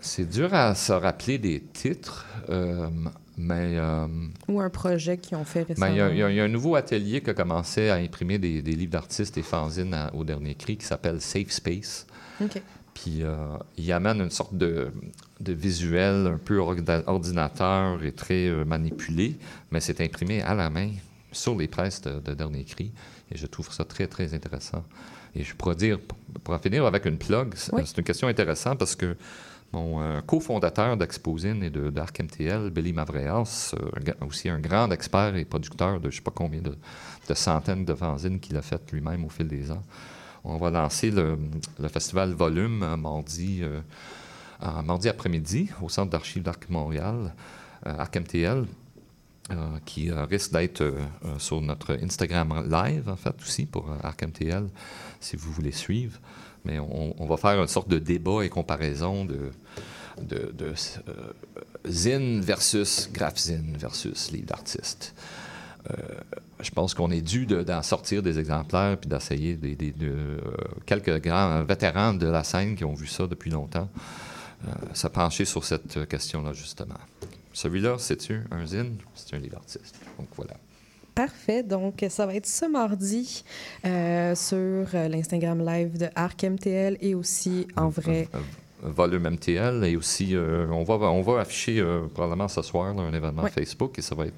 [0.00, 2.88] C'est dur à se rappeler des titres, euh,
[3.36, 4.06] mais euh,
[4.48, 5.86] Ou un projet qu'ils ont fait récemment?
[5.88, 7.34] ben, il y, a- il y a il y a un nouveau atelier qui a
[7.34, 11.20] commencé à imprimer des, des livres d'artistes et fanzines à- au dernier cri qui s'appelle
[11.20, 12.06] Safe Space.
[12.40, 12.62] OK.
[12.94, 13.22] Puis
[13.76, 14.90] il amène une sorte de,
[15.40, 19.36] de visuel un peu ordinateur et très manipulé,
[19.70, 20.90] mais c'est imprimé à la main
[21.30, 22.90] sur les presses de, de Dernier Cri.
[23.32, 24.82] Et je trouve ça très, très intéressant.
[25.34, 25.98] Et je pourrais dire,
[26.44, 27.82] pour- en finir avec une plug, c'est Oui.
[27.96, 29.16] une question intéressante parce que
[29.72, 35.44] mon euh, cofondateur d'Exposine et d'Arc MTL, Billy Mavreas, euh, aussi un grand expert et
[35.44, 36.74] producteur de je ne sais pas combien de,
[37.28, 39.82] de centaines de fanzines qu'il a faites lui-même au fil des ans.
[40.44, 41.36] On va lancer le,
[41.78, 43.80] le festival Volume mardi, euh,
[44.82, 47.34] mardi après-midi au Centre d'archives d'Arc Montréal,
[47.86, 48.64] euh, Arc MTL,
[49.50, 50.98] euh, qui euh, risque d'être euh,
[51.38, 54.68] sur notre Instagram live, en fait, aussi, pour euh, Arc MTL,
[55.20, 56.18] si vous voulez suivre.
[56.64, 59.52] Mais on, va faire une sorte de débat et comparaison de,
[60.20, 60.74] de,
[61.86, 65.14] zine versus graphzine versus livre d'artiste.
[66.60, 70.38] Je pense qu'on est dû de- d'en sortir des exemplaires puis d'essayer des, des- de,
[70.84, 73.88] quelques grands vétérans de la scène qui ont vu ça depuis longtemps
[74.92, 76.98] se pencher sur cette question-là, justement.
[77.58, 78.98] Celui-là, c'est-tu un zine?
[79.16, 79.96] C'est un livre d'artiste.
[80.16, 80.54] Donc voilà.
[81.16, 81.64] Parfait.
[81.64, 83.42] Donc, ça va être ce mardi
[83.84, 84.56] euh, sur
[84.94, 88.28] euh, l'Instagram live de Arc MTL et aussi en vrai.
[88.32, 88.38] Euh,
[88.80, 93.02] volume MTL et aussi euh, on va on va afficher euh, probablement ce soir là,
[93.02, 93.50] un événement Oui.
[93.50, 94.36] Facebook et ça va être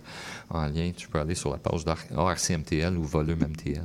[0.48, 3.82] en lien tu peux aller sur la page d'ARCMTL ou volume MTL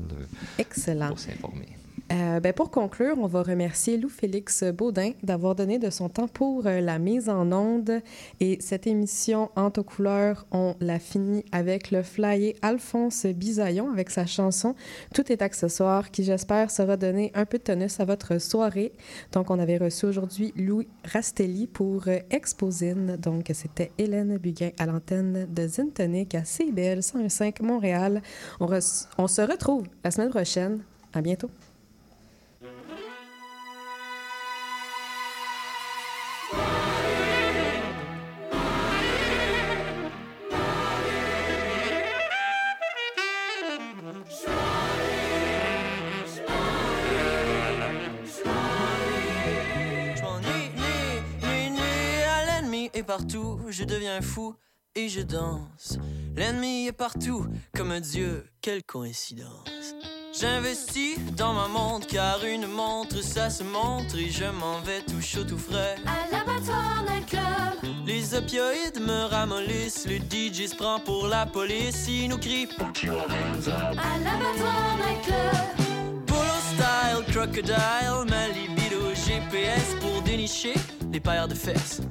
[0.57, 1.09] Excellent.
[1.09, 1.67] pour s'informer
[2.11, 6.67] Euh, ben, pour conclure, on va remercier Lou-Félix Baudin d'avoir donné de son temps pour
[6.67, 8.01] euh, la mise en onde.
[8.39, 14.11] Et cette émission Entre aux couleurs, on l'a fini avec le flyer Alphonse Bisaillon avec
[14.11, 14.75] sa chanson
[15.15, 18.93] Tout est accessoire qui, j'espère, sera donné un peu de tonus à votre soirée.
[19.31, 23.17] Donc, on avait reçu aujourd'hui Louis Rastelli pour euh, Exposine.
[23.17, 28.21] Donc, c'était Hélène Buguin à l'antenne de Zintonic à CBL 105 Montréal.
[28.59, 28.69] On,
[29.17, 30.83] on se retrouve la semaine prochaine.
[31.11, 31.49] À bientôt.
[53.05, 54.55] Partout, je deviens fou
[54.95, 55.97] et je danse.
[56.35, 57.45] L'ennemi est partout,
[57.75, 59.95] comme un dieu, quelle coïncidence.
[60.37, 65.21] J'investis dans ma montre car une montre ça se montre et je m'en vais tout
[65.21, 65.95] chaud tout frais.
[66.05, 67.93] À l'abattoir d'un club.
[68.05, 74.17] Les opioïdes me ramollissent, le DJ se prend pour la police, il nous crie À
[74.19, 76.25] l'abattoir d'un club.
[76.25, 76.43] Polo
[76.73, 80.73] style, crocodile, ma libido GPS pour dénicher
[81.13, 82.01] les paires de fesses.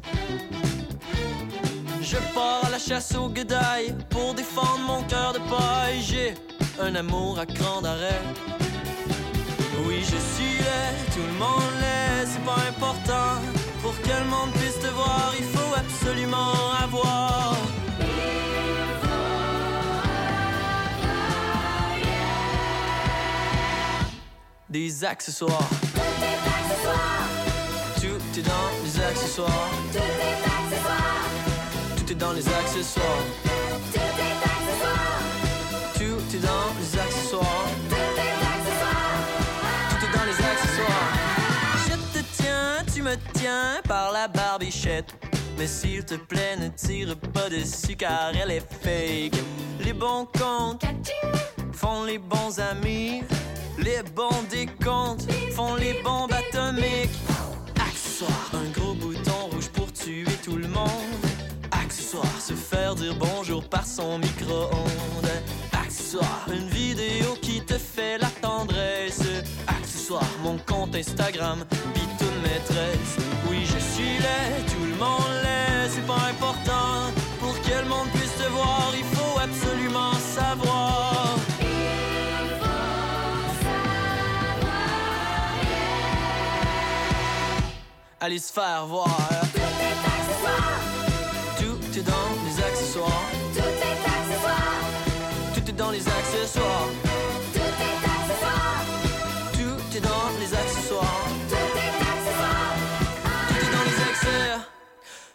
[2.14, 6.00] Je pars à la chasse aux guedailles pour défendre mon cœur de paille.
[6.00, 6.34] J'ai
[6.80, 8.22] un amour à cran d'arrêt.
[9.84, 13.30] Oui, je suis laid, tout le monde l'est, c'est pas important.
[13.82, 16.52] Pour que le monde puisse te voir, il faut absolument
[16.84, 17.56] avoir.
[24.68, 25.68] Des accessoires.
[28.00, 29.70] Tout est dans les accessoires.
[29.92, 31.23] Tout est
[32.18, 33.24] dans les accessoires.
[35.94, 36.00] Tout
[36.36, 37.68] est dans les accessoires.
[39.90, 41.12] Tout est dans les accessoires.
[41.86, 45.14] Je te tiens, tu me tiens par la barbichette.
[45.58, 49.40] Mais s'il te plaît, ne tire pas dessus car elle est fake.
[49.80, 50.84] Les bons comptes
[51.72, 53.22] font les bons amis.
[53.78, 57.18] Les bons décomptes font les bombes atomiques.
[58.52, 61.23] Un gros bouton rouge pour tuer tout le monde.
[62.46, 65.32] Se faire dire bonjour par son micro-ondes.
[65.72, 69.22] Accessoire, une vidéo qui te fait la tendresse.
[69.66, 71.64] Accessoire, mon compte Instagram,
[71.94, 73.16] pis toute maîtresse.
[73.48, 77.14] Oui, je suis laid, tout le monde l'est, c'est pas important.
[77.40, 81.38] Pour que le monde puisse te voir, il faut absolument savoir.
[88.20, 89.43] Allez se faire voir.
[96.54, 96.88] Accessoires.
[99.52, 101.28] Tout est dans les accessoires.
[101.48, 101.78] Tout
[103.58, 104.70] est dans les accessoires.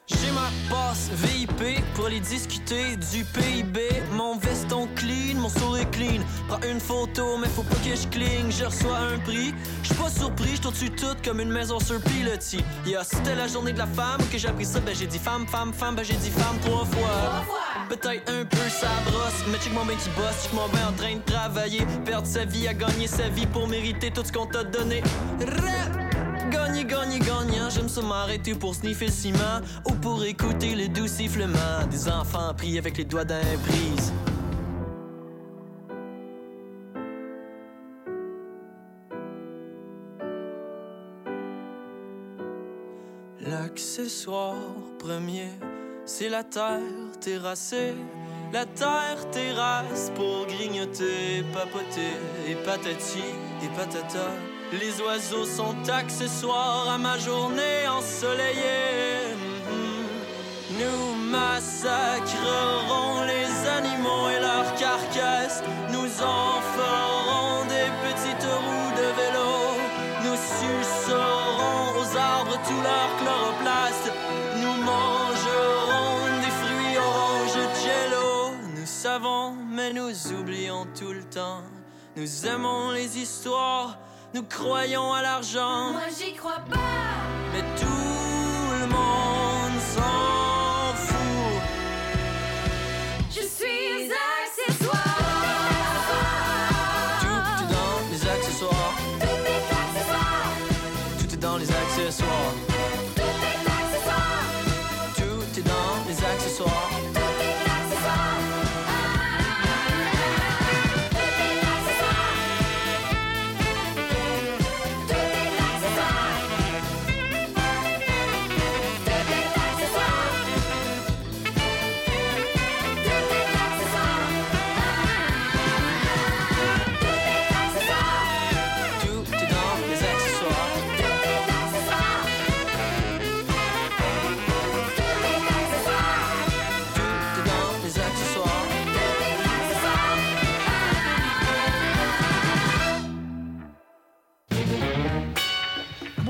[0.07, 3.79] J'ai ma passe VIP pour aller discuter du PIB.
[4.13, 6.21] Mon veston clean, mon sourire clean.
[6.47, 8.51] Prends une photo, mais faut pas que je cligne.
[8.51, 9.53] Je reçois un prix.
[9.99, 12.63] Pas surpris, j't'en dessus tout comme une maison sur pilotis.
[12.85, 14.79] Yeah, c'était la journée de la femme que j'ai appris ça.
[14.79, 17.45] Ben j'ai dit femme, femme, femme, ben j'ai dit femme trois fois.
[17.89, 20.93] Peut-être un peu ça brosse, mais check mon bain qui bosse, check mon bain en
[20.93, 21.85] train de travailler.
[22.05, 25.03] Perdre sa vie à gagner sa vie pour mériter tout ce qu'on t'a donné.
[26.49, 31.07] Gagner, gagner, gagnant, j'aime ça m'arrêter pour sniffer le ciment ou pour écouter le doux
[31.07, 33.41] sifflement des enfants pris avec les doigts d'un
[43.99, 44.09] prise.
[44.09, 44.55] L'accessoire
[44.97, 45.49] premier,
[46.05, 46.79] c'est la terre
[47.19, 47.93] terrassée.
[48.51, 53.23] La terre terrasse pour grignoter, papoter et patati
[53.63, 54.29] et patata.
[54.71, 59.35] Les oiseaux sont accessoires à ma journée ensoleillée.
[59.69, 60.79] Mhm.
[60.79, 65.63] Nous massacrerons les animaux et leurs carcasses.
[65.91, 66.61] Nous en
[81.29, 81.61] temps.
[82.15, 83.97] Nous aimons les histoires.
[84.33, 85.91] Nous croyons à l'argent.
[85.91, 86.77] Moi j'y crois pas.
[87.53, 87.85] Mais tout
[88.79, 90.48] le monde s'en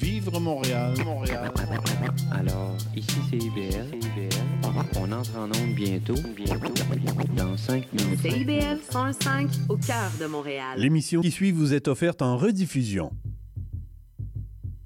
[0.00, 1.52] Vivre Montréal, Montréal.
[2.30, 3.86] Alors, ici c'est IBL.
[4.96, 6.14] On entre en onde bientôt.
[6.36, 6.72] Bientôt.
[7.36, 8.20] Dans 5 minutes.
[8.20, 10.78] CIBL 105 au cœur de Montréal.
[10.78, 13.10] L'émission qui suit vous est offerte en rediffusion.